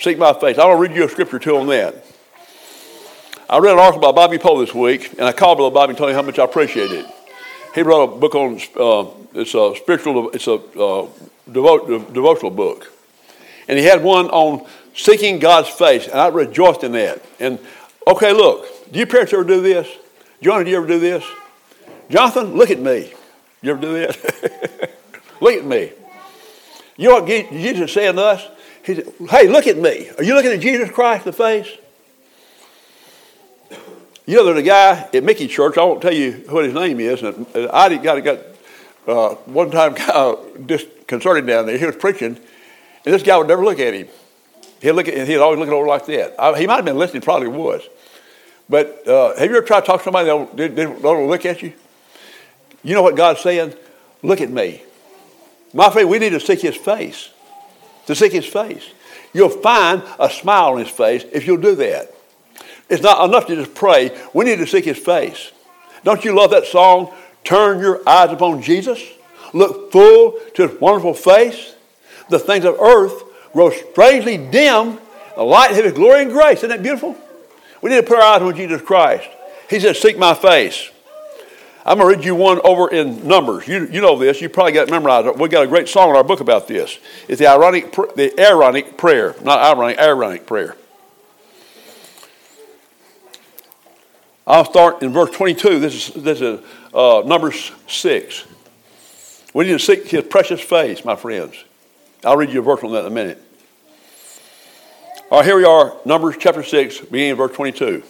[0.00, 0.58] Seek my face.
[0.58, 1.94] I want to read you a scripture too on that.
[3.48, 6.10] I read an article by Bobby Poe this week, and I called Bobby and told
[6.10, 7.06] him how much I appreciate it.
[7.74, 11.08] He wrote a book on uh, it's a spiritual, it's a uh,
[11.48, 12.92] devo- devotional book,
[13.68, 17.22] and he had one on seeking God's face, and I rejoiced in that.
[17.40, 17.58] And
[18.06, 19.88] okay, look, do your parents ever do this?
[20.40, 21.24] Johnny, do you ever do this?
[22.10, 23.12] Jonathan, look at me.
[23.62, 24.90] You ever do that?
[25.40, 25.92] look at me.
[26.96, 28.46] You know what Jesus is saying to us?
[28.84, 30.10] He said, Hey, look at me.
[30.18, 31.68] Are you looking at Jesus Christ in the face?
[34.26, 37.00] You know, there's a guy at Mickey Church, I won't tell you what his name
[37.00, 38.38] is, and I got, got
[39.06, 41.76] uh, one time kind of disconcerted down there.
[41.76, 42.38] He was preaching,
[43.04, 44.08] and this guy would never look at him.
[44.82, 46.34] He'd, look at, he'd always look over like that.
[46.38, 47.82] I, he might have been listening, probably was.
[48.68, 51.62] But uh, have you ever tried to talk to somebody that not don't look at
[51.62, 51.72] you?
[52.82, 53.74] You know what God's saying?
[54.22, 54.82] Look at me.
[55.72, 57.30] My friend, we need to seek his face.
[58.06, 58.90] To seek his face.
[59.32, 62.12] You'll find a smile on his face if you'll do that.
[62.90, 64.10] It's not enough to just pray.
[64.34, 65.52] We need to seek his face.
[66.02, 67.14] Don't you love that song?
[67.44, 69.00] Turn your eyes upon Jesus.
[69.52, 71.76] Look full to his wonderful face.
[72.28, 74.98] The things of earth grow strangely dim.
[75.36, 76.58] The light of his glory and grace.
[76.58, 77.16] Isn't that beautiful?
[77.80, 79.28] We need to put our eyes on Jesus Christ.
[79.68, 80.90] He says, Seek my face.
[81.84, 83.66] I'm going to read you one over in Numbers.
[83.66, 84.40] You, you know this.
[84.40, 85.38] You probably got it memorized.
[85.40, 86.98] We got a great song in our book about this.
[87.26, 90.76] It's the ironic, the Aaronic prayer, not ironic, Aaronic prayer.
[94.46, 95.80] I'll start in verse 22.
[95.80, 96.60] This is, this is
[96.94, 98.44] uh, Numbers 6.
[99.54, 101.64] We need to seek his precious face, my friends.
[102.24, 103.42] I'll read you a verse on that in a minute.
[105.28, 108.04] All right, here we are, Numbers chapter 6, beginning of verse 22.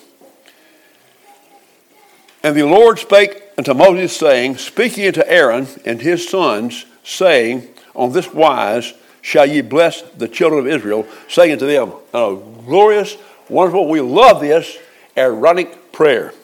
[2.42, 8.12] And the Lord spake unto Moses, saying, Speaking unto Aaron and his sons, saying, On
[8.12, 13.16] this wise shall ye bless the children of Israel, saying unto them, Oh, glorious,
[13.48, 14.76] wonderful, we love this
[15.16, 16.34] Aaronic prayer,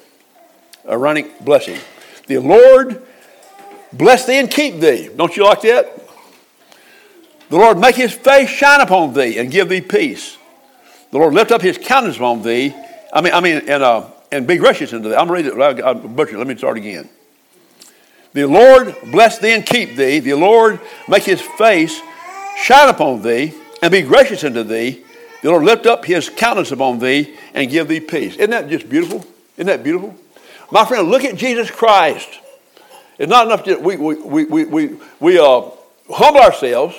[0.87, 1.78] Aaronic blessing.
[2.28, 3.02] The Lord
[3.92, 5.11] bless thee and keep thee.
[5.14, 6.07] Don't you like that?
[7.50, 10.37] The Lord make his face shine upon thee and give thee peace.
[11.11, 12.74] The Lord lift up his countenance upon thee.
[13.12, 15.14] I mean, I mean, and uh, and be gracious unto thee.
[15.14, 15.82] I'm reading it.
[15.82, 16.37] I butcher.
[16.37, 17.08] Let me start again.
[18.34, 20.20] The Lord bless thee and keep thee.
[20.20, 22.00] The Lord make his face
[22.62, 25.02] shine upon thee and be gracious unto thee.
[25.42, 28.37] The Lord lift up his countenance upon thee and give thee peace.
[28.37, 29.24] Isn't that just beautiful?
[29.56, 30.14] Isn't that beautiful?
[30.70, 32.28] My friend, look at Jesus Christ.
[33.18, 35.62] It's not enough that we, we, we, we, we, we uh,
[36.11, 36.94] humble ourselves,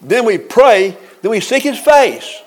[0.00, 2.42] then we pray, then we seek his face.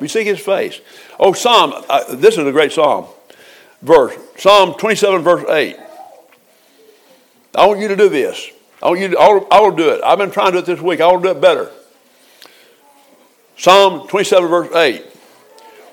[0.00, 0.80] We seek his face.
[1.18, 3.06] Oh, Psalm, uh, this is a great psalm
[3.82, 4.14] verse.
[4.36, 5.76] Psalm 27, verse 8.
[7.54, 8.50] I want you to do this.
[8.82, 10.02] I want you to, I will do it.
[10.04, 11.00] I've been trying to do it this week.
[11.00, 11.70] I will do it better.
[13.56, 15.04] Psalm 27, verse 8.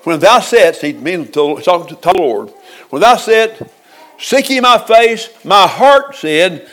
[0.03, 2.49] When thou saidst, he means to, talking to the Lord,
[2.89, 3.69] when thou said,
[4.19, 6.69] Seek ye my face, my heart said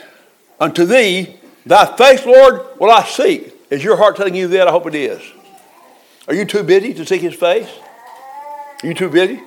[0.59, 3.52] unto thee, Thy face, Lord, will I seek.
[3.73, 4.67] Is your heart telling you that?
[4.67, 5.19] I hope it is.
[6.27, 7.67] Are you too busy to seek his face?
[8.83, 9.41] Are you too busy?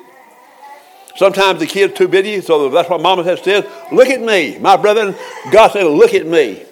[1.15, 3.71] Sometimes the kid's too busy, so that's what Mama has said.
[3.93, 4.59] Look at me.
[4.59, 5.15] My brethren,
[5.53, 6.65] God said, look at me.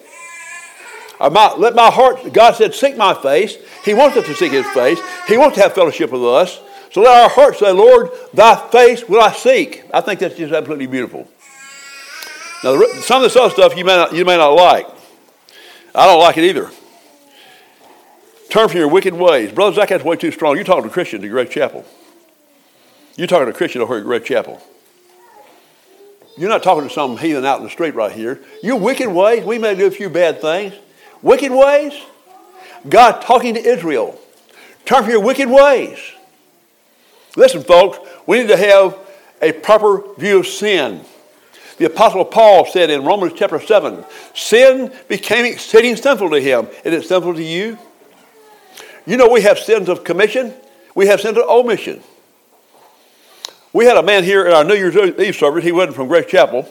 [1.17, 3.57] Uh, my, let my heart, God said, seek my face.
[3.85, 4.99] He wants us to seek his face.
[5.29, 6.59] He wants to have fellowship with us.
[6.91, 9.85] So let our hearts say, Lord, thy face will I seek.
[9.93, 11.25] I think that's just absolutely beautiful.
[12.65, 14.87] Now, some of this other stuff you may not, you may not like.
[15.95, 16.69] I don't like it either.
[18.49, 19.51] Turn from your wicked ways.
[19.51, 20.55] Brother Zach, that's way too strong.
[20.55, 21.85] You're talking to Christians at Grace Chapel.
[23.15, 24.61] You're talking to Christians Christian over at Red Chapel.
[26.37, 28.41] You're not talking to some heathen out in the street right here.
[28.61, 30.73] Your wicked ways, we may do a few bad things.
[31.21, 31.93] Wicked ways?
[32.87, 34.19] God talking to Israel.
[34.85, 35.97] Turn from your wicked ways.
[37.37, 38.97] Listen, folks, we need to have
[39.41, 41.01] a proper view of sin.
[41.77, 46.67] The Apostle Paul said in Romans chapter 7 sin became exceeding sinful to him.
[46.83, 47.77] Is it sinful to you?
[49.05, 50.53] You know, we have sins of commission,
[50.95, 52.01] we have sins of omission.
[53.73, 55.63] We had a man here at our New Year's Eve service.
[55.63, 56.65] He wasn't from Grace Chapel.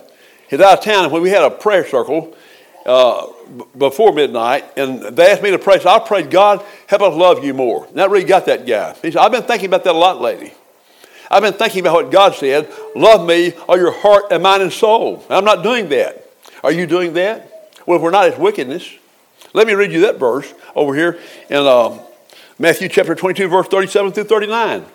[0.48, 1.04] He's out of town.
[1.04, 2.34] and When we had a prayer circle
[2.86, 3.26] uh,
[3.76, 7.44] before midnight, and they asked me to pray, so I prayed, God, help us love
[7.44, 7.86] you more.
[7.86, 8.94] And that really got that guy.
[9.02, 10.54] He said, I've been thinking about that a lot lately.
[11.30, 14.72] I've been thinking about what God said love me, all your heart and mind and
[14.72, 15.22] soul.
[15.28, 16.30] And I'm not doing that.
[16.62, 17.70] Are you doing that?
[17.86, 18.90] Well, if we're not, it's wickedness.
[19.52, 21.18] Let me read you that verse over here
[21.50, 22.03] in uh,
[22.64, 24.86] Matthew chapter 22, verse 37 through 39.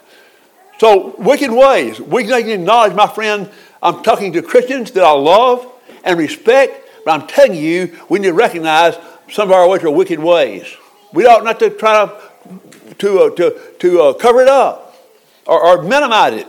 [0.80, 2.02] So, wicked ways.
[2.02, 3.48] We can acknowledge, my friend,
[3.80, 5.72] I'm talking to Christians that I love
[6.04, 8.98] and respect, but I'm telling you, we need to recognize
[9.30, 10.66] some of our ways are wicked ways.
[11.14, 14.96] We ought not to try to, to, uh, to, to uh, cover it up
[15.46, 16.48] or, or minimize it.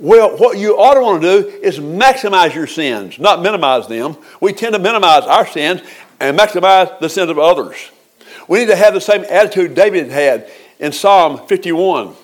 [0.00, 4.16] Well, what you ought to want to do is maximize your sins, not minimize them.
[4.40, 5.80] We tend to minimize our sins
[6.18, 7.92] and maximize the sins of others.
[8.48, 12.16] We need to have the same attitude David had in Psalm 51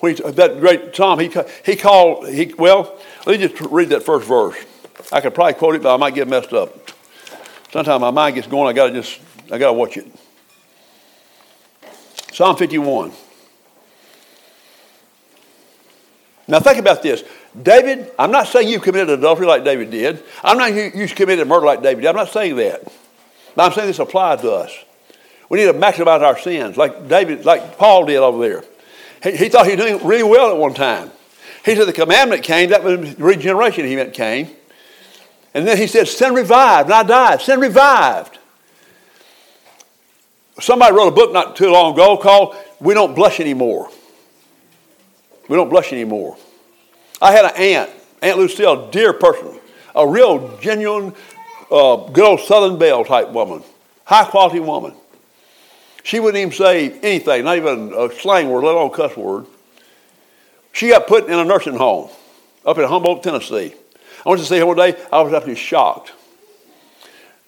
[0.00, 1.30] when he, uh, that great psalm, he,
[1.64, 4.56] he called, he, well, let me just read that first verse.
[5.12, 6.90] I could probably quote it, but I might get messed up.
[7.70, 9.20] Sometimes my mind gets going, I gotta just,
[9.52, 10.06] I gotta watch it.
[12.32, 13.12] Psalm 51.
[16.48, 17.22] Now think about this.
[17.60, 20.22] David, I'm not saying you committed adultery like David did.
[20.42, 22.08] I'm not you, you committed murder like David did.
[22.08, 22.84] I'm not saying that.
[23.54, 24.72] But I'm saying this applies to us.
[25.50, 28.64] We need to maximize our sins like David, like Paul did over there.
[29.22, 31.10] He, he thought he was doing really well at one time.
[31.64, 34.48] He said the commandment came, that was regeneration he meant came.
[35.52, 37.42] And then he said, sin revived, and I died.
[37.42, 38.38] Sin revived.
[40.60, 43.90] Somebody wrote a book not too long ago called We Don't Blush Anymore.
[45.50, 46.36] We don't blush anymore.
[47.20, 47.90] I had an aunt,
[48.22, 49.58] Aunt Lucille, dear person,
[49.96, 51.12] a real genuine,
[51.72, 53.64] uh, good old Southern Belle type woman,
[54.04, 54.94] high quality woman.
[56.02, 59.46] She wouldn't even say anything, not even a slang word, let alone a cuss word.
[60.72, 62.10] She got put in a nursing home
[62.64, 63.74] up in Humboldt, Tennessee.
[64.24, 64.96] I went to see her one day.
[65.12, 66.12] I was absolutely shocked.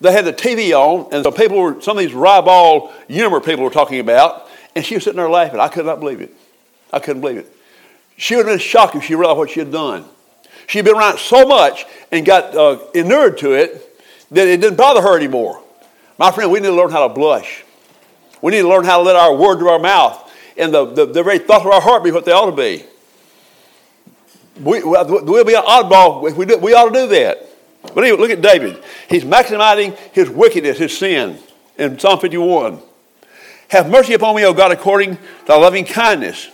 [0.01, 3.63] They had the TV on, and some people were, some of these ribald humor people
[3.63, 5.61] were talking about, and she was sitting there laughing.
[5.61, 6.35] I could not believe it.
[6.93, 7.57] I couldn't believe it.
[8.17, 10.05] She would have been shocked if she realized what she had done.
[10.67, 13.99] She had been around so much and got uh, inured to it
[14.31, 15.63] that it didn't bother her anymore.
[16.19, 17.65] My friend, we need to learn how to blush.
[18.43, 21.07] We need to learn how to let our words of our mouth and the, the,
[21.07, 22.85] the very thoughts of our heart be what they ought to be.
[24.61, 27.49] We, we'll be an oddball if we do, we ought to do that.
[27.83, 28.83] But anyway, look at David.
[29.09, 31.39] He's maximizing his wickedness, his sin
[31.79, 32.81] in Psalm 51.
[33.69, 36.49] Have mercy upon me, O God, according to thy loving kindness.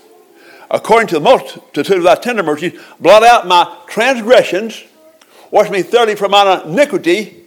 [0.71, 4.85] According to the multitude of thy tender mercies, blot out my transgressions,
[5.51, 7.45] wash me thoroughly from my iniquity,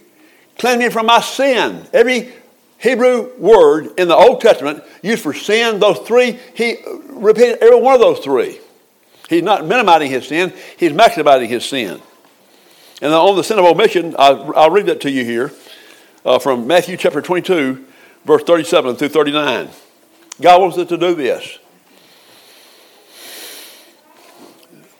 [0.58, 1.86] cleanse me from my sin.
[1.92, 2.32] Every
[2.82, 6.78] Hebrew word in the Old Testament used for sin, those three, he
[7.10, 8.58] repeated every one of those three.
[9.28, 12.00] He's not minimizing his sin, he's maximizing his sin.
[13.00, 15.52] And on the sin of omission, I'll, I'll read that to you here
[16.24, 17.84] uh, from Matthew chapter 22,
[18.24, 19.68] verse 37 through 39.
[20.40, 21.58] God wants us to do this.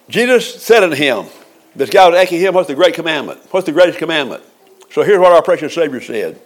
[0.09, 1.27] Jesus said unto him,
[1.75, 3.41] this guy was asking him, What's the great commandment?
[3.51, 4.45] What's the greatest commandment?
[4.91, 6.41] So here's what our precious Savior said.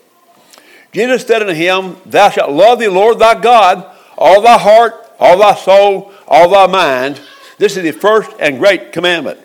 [0.96, 3.84] Jesus said unto him, Thou shalt love the Lord thy God,
[4.16, 7.20] all thy heart, all thy soul, all thy mind.
[7.58, 9.38] This is the first and great commandment.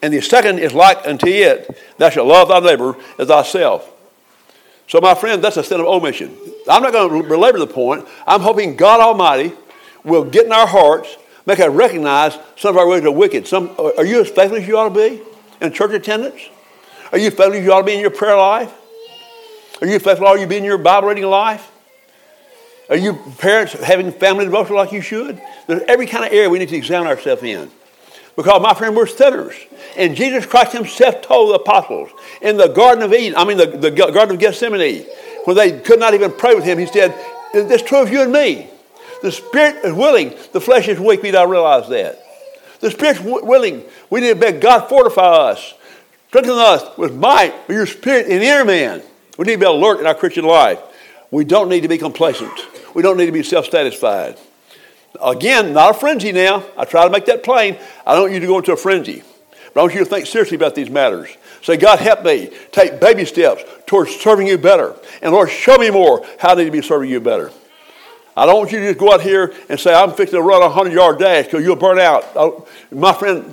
[0.00, 3.86] And the second is like unto it, thou shalt love thy neighbor as thyself.
[4.88, 6.34] So, my friend, that's a sin of omission.
[6.66, 8.08] I'm not going to belabor the point.
[8.26, 9.52] I'm hoping God Almighty
[10.04, 13.46] will get in our hearts, make us recognize some of our ways are wicked.
[13.46, 15.20] Some, are you as faithful as you ought to be
[15.60, 16.40] in church attendance?
[17.12, 18.72] Are you faithful as you ought to be in your prayer life?
[19.80, 21.70] Are you faithful ought you be in your Bible reading life?
[22.88, 25.40] Are you parents having family devotion like you should?
[25.66, 27.70] There's every kind of area we need to examine ourselves in.
[28.36, 29.54] Because, my friend, we're sinners.
[29.96, 32.10] And Jesus Christ himself told the apostles
[32.42, 35.06] in the Garden of Eden, I mean, the, the Garden of Gethsemane,
[35.44, 37.14] when they could not even pray with him, he said,
[37.54, 38.68] It's true of you and me.
[39.22, 41.22] The spirit is willing, the flesh is weak.
[41.22, 42.22] We don't realize that.
[42.80, 43.84] The spirit's willing.
[44.10, 45.74] We need to beg God fortify us,
[46.28, 49.02] strengthen us with might, with your spirit in inner man.
[49.36, 50.80] We need to be alert in our Christian life.
[51.30, 52.52] We don't need to be complacent.
[52.94, 54.38] We don't need to be self satisfied.
[55.20, 56.64] Again, not a frenzy now.
[56.76, 57.78] I try to make that plain.
[58.06, 59.22] I don't want you to go into a frenzy.
[59.72, 61.28] But I want you to think seriously about these matters.
[61.62, 64.94] Say, God, help me take baby steps towards serving you better.
[65.20, 67.50] And Lord, show me more how I need to be serving you better.
[68.36, 70.62] I don't want you to just go out here and say, I'm fixing to run
[70.62, 72.36] a 100 yard dash because you'll burn out.
[72.36, 72.50] Uh,
[72.90, 73.44] my friend,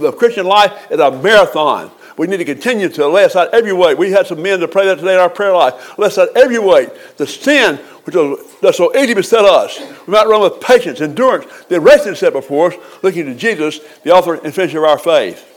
[0.00, 1.92] the Christian life is a marathon.
[2.16, 3.98] We need to continue to lay aside every weight.
[3.98, 5.98] We had some men to pray that today in our prayer life.
[5.98, 6.90] Lay aside every weight.
[7.16, 8.16] The sin which
[8.60, 9.80] that's so easy beset us.
[10.06, 13.78] We might run with patience, endurance, the rest is set before us, looking to Jesus,
[14.02, 15.48] the author and finisher of our faith.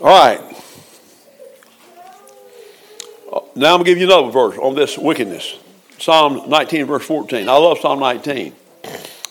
[0.00, 0.40] All right.
[3.32, 5.58] Uh, now I'm going to give you another verse on this wickedness.
[5.98, 7.48] Psalm 19, verse 14.
[7.48, 8.54] I love Psalm 19.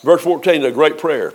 [0.02, 1.32] Verse 14 is a great prayer.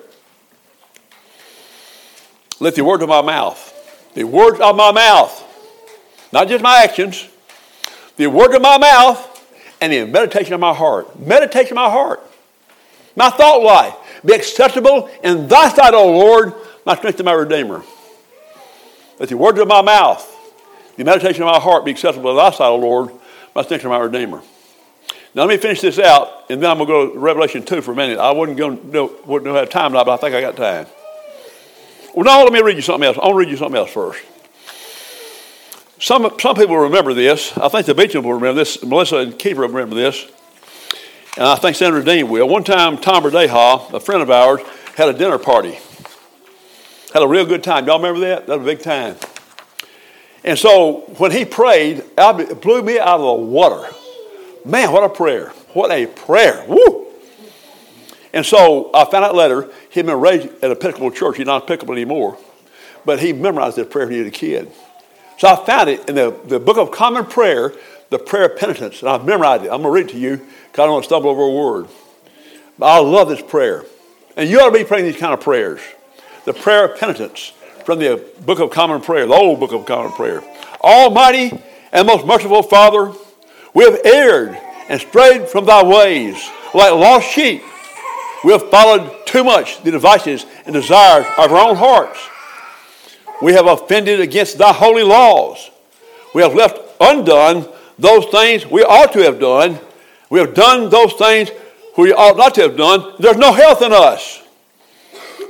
[2.60, 5.40] Let the words of my mouth, the words of my mouth,
[6.32, 7.28] not just my actions,
[8.16, 9.30] the words of my mouth
[9.82, 11.20] and the meditation of my heart.
[11.20, 12.22] Meditation of my heart.
[13.16, 13.96] My thought life
[14.26, 16.54] be acceptable in thy sight, O Lord,
[16.86, 17.84] my strength and my redeemer.
[19.20, 20.30] Let the words of my mouth,
[20.96, 23.12] the meditation of my heart be acceptable in thy sight, O Lord,
[23.56, 24.42] my strength and my redeemer.
[25.36, 27.82] Now let me finish this out, and then I'm going to go to Revelation 2
[27.82, 28.20] for a minute.
[28.20, 30.86] I wouldn't, go, no, wouldn't have time but I think I got time.
[32.14, 33.18] Well, now let me read you something else.
[33.22, 34.24] I'll read you something else first.
[36.00, 37.58] Some, some people remember this.
[37.58, 38.84] I think the Beecham will remember this.
[38.84, 40.26] Melissa and Keeper will remember this.
[41.38, 42.48] And I think Senator Dean will.
[42.48, 44.62] One time, Tom Verdeha, a friend of ours,
[44.96, 45.80] had a dinner party.
[47.14, 47.88] Had a real good time.
[47.88, 48.46] Y'all remember that?
[48.46, 49.16] That was a big time.
[50.44, 53.88] And so when he prayed, it blew me out of the water.
[54.66, 55.50] Man, what a prayer.
[55.74, 56.64] What a prayer.
[56.68, 57.03] Woo!
[58.34, 61.38] And so I found out later he'd been raised at a Episcopal church.
[61.38, 62.38] He's not Episcopal anymore.
[63.06, 64.72] But he memorized this prayer when he was a kid.
[65.38, 67.74] So I found it in the, the Book of Common Prayer,
[68.10, 69.72] the prayer of penitence, and I've memorized it.
[69.72, 71.52] I'm going to read it to you because I don't want to stumble over a
[71.52, 71.88] word.
[72.80, 73.86] But I love this prayer.
[74.36, 75.82] And you ought to be praying these kind of prayers.
[76.46, 77.54] The prayer of penitence
[77.86, 80.44] from the Book of Common Prayer, the old Book of Common Prayer.
[80.82, 81.62] Almighty
[81.92, 83.14] and most merciful Father,
[83.74, 84.58] we have erred
[84.90, 86.36] and strayed from thy ways
[86.74, 87.62] like lost sheep.
[88.44, 92.20] We have followed too much the devices and desires of our own hearts
[93.44, 95.70] we have offended against thy holy laws.
[96.34, 97.68] We have left undone
[98.00, 99.80] those things we ought to have done.
[100.30, 101.52] We have done those things
[101.98, 103.14] we ought not to have done.
[103.20, 104.42] There's no health in us.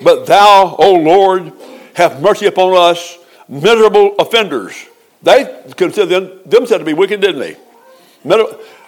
[0.02, 1.54] But thou, O Lord,
[1.94, 3.18] have mercy upon us,
[3.48, 4.74] miserable offenders.
[5.22, 7.58] They considered themselves to be wicked, didn't they?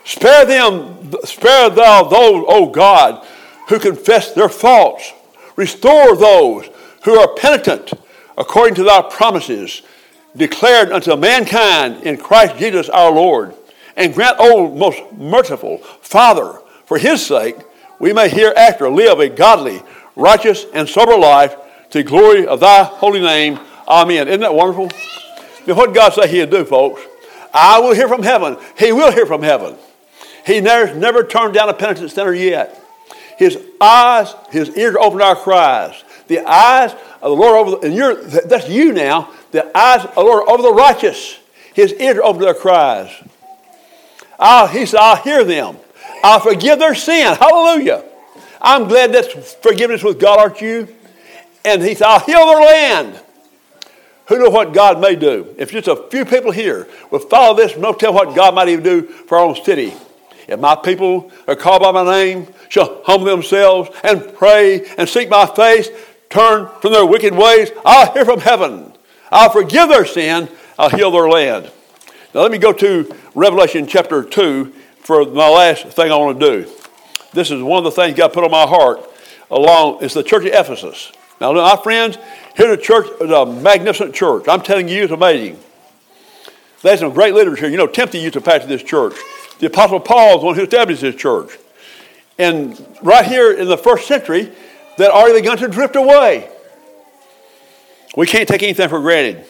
[0.03, 3.25] Spare them, spare thou those, O God,
[3.68, 5.13] who confess their faults.
[5.55, 6.70] Restore those
[7.03, 7.93] who are penitent
[8.38, 9.82] according to thy promises
[10.36, 13.53] declared unto mankind in Christ Jesus our Lord.
[13.95, 17.55] And grant, O most merciful Father, for his sake,
[17.99, 19.82] we may hereafter live a godly,
[20.16, 21.55] righteous, and sober life
[21.91, 23.59] to the glory of thy holy name.
[23.88, 24.28] Amen.
[24.28, 24.89] Isn't that wonderful?
[25.66, 27.01] Now, what God say he'd do, folks?
[27.53, 28.57] I will hear from heaven.
[28.78, 29.76] He will hear from heaven.
[30.45, 32.84] He never, never turned down a penitent sinner yet.
[33.38, 36.03] His eyes, his ears open our cries.
[36.27, 40.15] The eyes of the Lord over the, and you're, that's you now, the eyes of
[40.15, 41.39] the Lord over the righteous.
[41.73, 43.11] His ears open to their cries.
[44.39, 45.77] I'll, he said, I'll hear them.
[46.23, 47.36] I'll forgive their sin.
[47.36, 48.03] Hallelujah.
[48.61, 50.88] I'm glad that's forgiveness with God, aren't you?
[51.63, 53.19] And he said, I'll heal their land.
[54.27, 55.53] Who knows what God may do?
[55.57, 58.83] If just a few people here will follow this, no tell what God might even
[58.83, 59.93] do for our own city.
[60.47, 65.29] If my people are called by my name, shall humble themselves and pray and seek
[65.29, 65.89] my face,
[66.29, 68.93] turn from their wicked ways, I'll hear from heaven.
[69.31, 70.49] I'll forgive their sin.
[70.77, 71.71] I'll heal their land.
[72.33, 74.65] Now, let me go to Revelation chapter 2
[74.99, 76.71] for my last thing I want to do.
[77.33, 78.99] This is one of the things God put on my heart
[79.49, 81.11] along, it's the church of Ephesus.
[81.39, 82.17] Now, my friends,
[82.55, 84.47] here the church is a magnificent church.
[84.47, 85.59] I'm telling you, it's amazing.
[86.81, 87.69] There's some great leaders here.
[87.69, 89.15] You know, Timothy used to pastor this church.
[89.59, 91.57] The Apostle Paul is the one who established this church.
[92.37, 94.51] And right here in the first century,
[94.97, 96.49] that already begun to drift away.
[98.15, 99.45] We can't take anything for granted.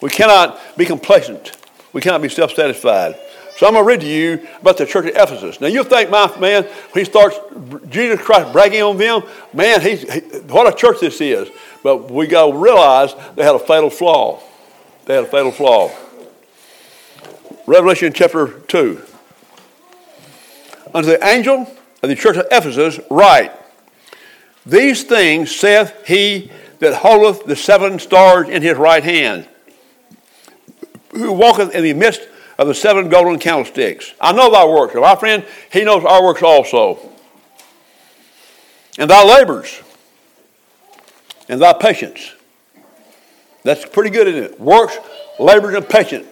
[0.00, 1.56] We cannot be complacent.
[1.92, 3.16] We cannot be self satisfied.
[3.56, 5.60] So I'm going to read to you about the church at Ephesus.
[5.60, 6.64] Now you think, my man,
[6.94, 7.36] he starts
[7.88, 9.22] Jesus Christ bragging on them,
[9.52, 11.48] man, he's, he, what a church this is.
[11.82, 14.40] But we got to realize they had a fatal flaw.
[15.06, 15.90] They had a fatal flaw.
[17.66, 19.02] Revelation chapter 2.
[20.94, 21.66] Unto the angel
[22.02, 23.52] of the church of Ephesus, write,
[24.64, 29.48] These things saith he that holdeth the seven stars in his right hand,
[31.10, 32.22] who walketh in the midst
[32.58, 34.12] of the seven golden candlesticks.
[34.20, 34.94] I know thy works.
[34.94, 36.98] My friend, he knows our works also.
[38.98, 39.80] And thy labors.
[41.48, 42.32] And thy patience.
[43.62, 44.60] That's pretty good, isn't it?
[44.60, 44.98] Works,
[45.38, 46.26] labors, and patience.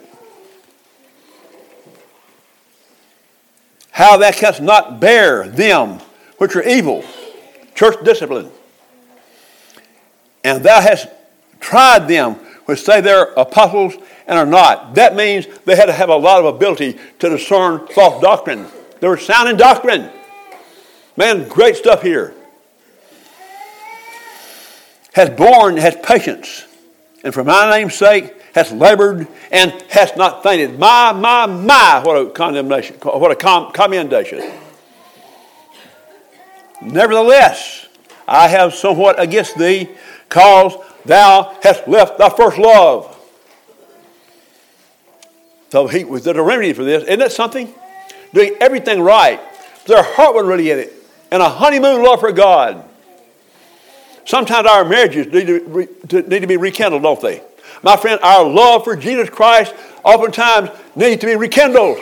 [3.97, 6.01] How thou canst not bear them
[6.37, 7.03] which are evil.
[7.75, 8.51] Church discipline.
[10.45, 11.09] And thou hast
[11.61, 12.35] tried them
[12.67, 13.95] which say they're apostles
[14.27, 14.97] and are not.
[14.97, 18.67] That means they had to have a lot of ability to discern false doctrine.
[19.01, 20.11] They were sound in doctrine.
[21.17, 22.35] Man, great stuff here.
[25.15, 26.67] Has borne, has patience,
[27.25, 30.79] and for my name's sake has labored and has not fainted.
[30.79, 34.51] My, my, my, what a condemnation, what a com- commendation.
[36.81, 37.87] Nevertheless,
[38.27, 39.91] I have somewhat against thee,
[40.31, 43.13] cause thou hast left thy first love.
[45.69, 47.03] So he was there a remedy for this.
[47.05, 47.75] Isn't that something?
[48.33, 49.39] Doing everything right.
[49.85, 50.95] Their heart wasn't really in it.
[51.31, 52.89] And a honeymoon love for God.
[54.25, 55.47] Sometimes our marriages need
[56.09, 57.43] to, need to be rekindled, don't they?
[57.83, 59.75] My friend, our love for Jesus Christ
[60.05, 61.99] oftentimes needs to be rekindled.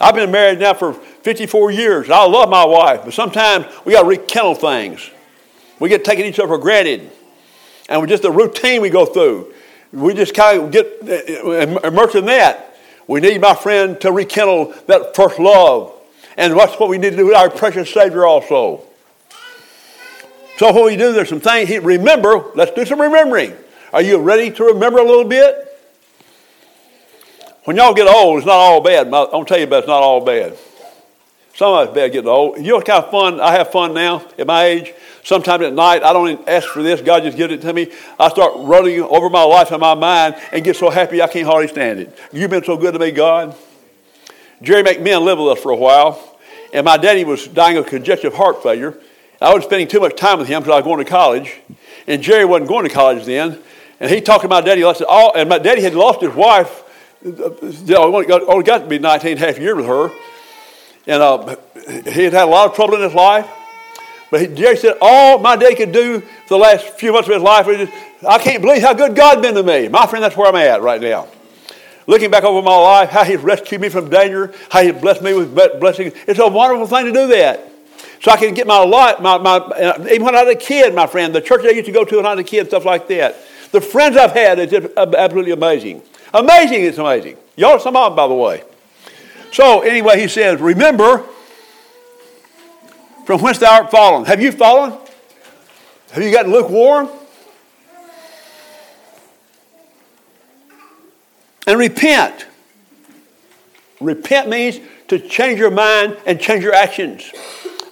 [0.00, 2.10] I've been married now for 54 years.
[2.10, 5.10] I love my wife, but sometimes we got to rekindle things.
[5.78, 7.10] We get taking each other for granted.
[7.88, 9.52] And we just the routine we go through
[9.92, 12.76] we just kind of get eh, immersed in that.
[13.06, 15.92] We need, my friend, to rekindle that first love.
[16.36, 18.84] And that's what we need to do with our precious Savior also.
[20.58, 21.70] So what we do, there's some things.
[21.70, 23.56] Remember, let's do some remembering.
[23.92, 25.68] Are you ready to remember a little bit?
[27.64, 29.06] When y'all get old, it's not all bad.
[29.06, 30.56] I'm gonna tell you about it's not all bad.
[31.54, 32.56] Some of it's bad getting old.
[32.56, 34.92] You know what kind of fun I have fun now at my age?
[35.22, 37.00] Sometimes at night, I don't even ask for this.
[37.00, 37.92] God just gives it to me.
[38.18, 41.46] I start running over my life in my mind and get so happy I can't
[41.46, 42.18] hardly stand it.
[42.32, 43.54] You've been so good to me, God.
[44.62, 46.38] Jerry McMahon lived with us for a while,
[46.72, 48.98] and my daddy was dying of congestive heart failure.
[49.42, 51.60] I was spending too much time with him because I was going to college,
[52.06, 53.58] and Jerry wasn't going to college then.
[54.00, 56.82] And he talked to my daddy, all, and my daddy had lost his wife.
[57.24, 60.10] Only got, only got to be 19 and a half years with her.
[61.06, 61.56] And uh,
[62.10, 63.48] he had had a lot of trouble in his life.
[64.30, 67.34] But he, Jerry said, all my dad could do for the last few months of
[67.34, 67.92] his life was just,
[68.26, 69.88] I can't believe how good God's been to me.
[69.88, 71.28] My friend, that's where I'm at right now.
[72.06, 75.34] Looking back over my life, how he's rescued me from danger, how he's blessed me
[75.34, 76.14] with blessings.
[76.26, 77.71] It's a wonderful thing to do that.
[78.22, 80.94] So I can get my life, my, my, uh, even when I was a kid,
[80.94, 82.84] my friend, the church I used to go to when I was a kid, stuff
[82.84, 83.36] like that.
[83.72, 86.02] The friends I've had is just absolutely amazing.
[86.32, 87.36] Amazing, it's amazing.
[87.56, 88.62] Y'all are some of them, by the way.
[89.50, 91.24] So anyway, he says, remember
[93.26, 94.24] from whence thou art fallen.
[94.26, 94.92] Have you fallen?
[96.12, 97.08] Have you gotten lukewarm?
[101.66, 102.46] And repent.
[104.00, 107.32] Repent means to change your mind and change your actions.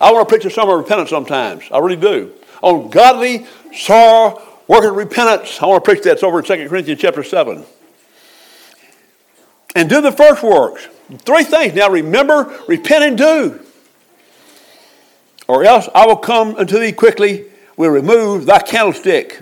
[0.00, 1.64] I want to preach a sermon of repentance sometimes.
[1.70, 2.32] I really do.
[2.62, 5.60] On godly sorrow, working repentance.
[5.60, 6.14] I want to preach that.
[6.14, 7.64] It's over in 2 Corinthians chapter 7.
[9.74, 10.88] And do the first works.
[11.18, 11.74] Three things.
[11.74, 13.60] Now remember, repent, and do
[15.50, 17.46] or else I will come unto thee quickly,
[17.76, 19.40] will remove thy candlestick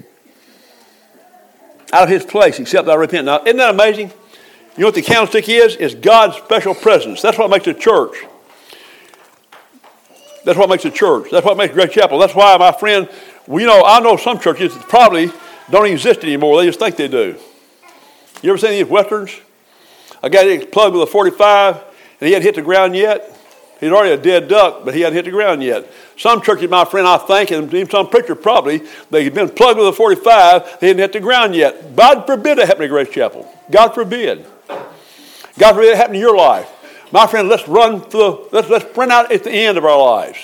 [1.93, 3.27] out of his place, except thou repent.
[3.27, 4.09] Now, isn't that amazing?
[4.77, 5.77] You know what the candlestick is?
[5.77, 7.21] It's God's special presence.
[7.21, 8.17] That's what makes a church.
[10.49, 11.31] That's what makes a church.
[11.31, 12.19] That's what makes Grace Chapel.
[12.19, 13.07] That's why, my friend,
[13.47, 15.31] we know I know some churches that probably
[15.71, 16.59] don't exist anymore.
[16.59, 17.37] They just think they do.
[18.41, 19.39] You ever seen these westerns?
[20.23, 23.31] A guy gets plugged with a 45 and he hadn't hit the ground yet.
[23.79, 25.87] He's already a dead duck, but he hadn't hit the ground yet.
[26.17, 28.81] Some churches, my friend, I think, and even some preacher probably,
[29.11, 31.95] they've been plugged with a 45, they hadn't hit the ground yet.
[31.95, 33.47] God forbid it happen to Grace Chapel.
[33.71, 34.47] God forbid.
[35.59, 36.71] God forbid it happen to your life.
[37.13, 40.39] My friend, let's run through, let's, let's sprint out at the end of our lives.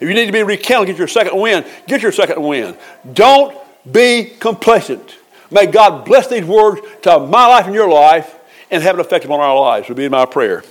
[0.00, 2.76] If you need to be recounted, get your second win, get your second win.
[3.12, 3.56] Don't
[3.90, 5.16] be complacent.
[5.50, 8.36] May God bless these words to my life and your life
[8.70, 10.62] and have an effect upon our lives, would be my prayer.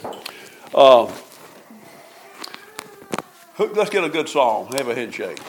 [0.74, 1.12] Uh,
[3.58, 4.72] let's get a good song.
[4.78, 5.40] Have a handshake.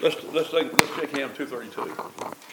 [0.00, 2.43] Let's, let's, let's shake hands 232.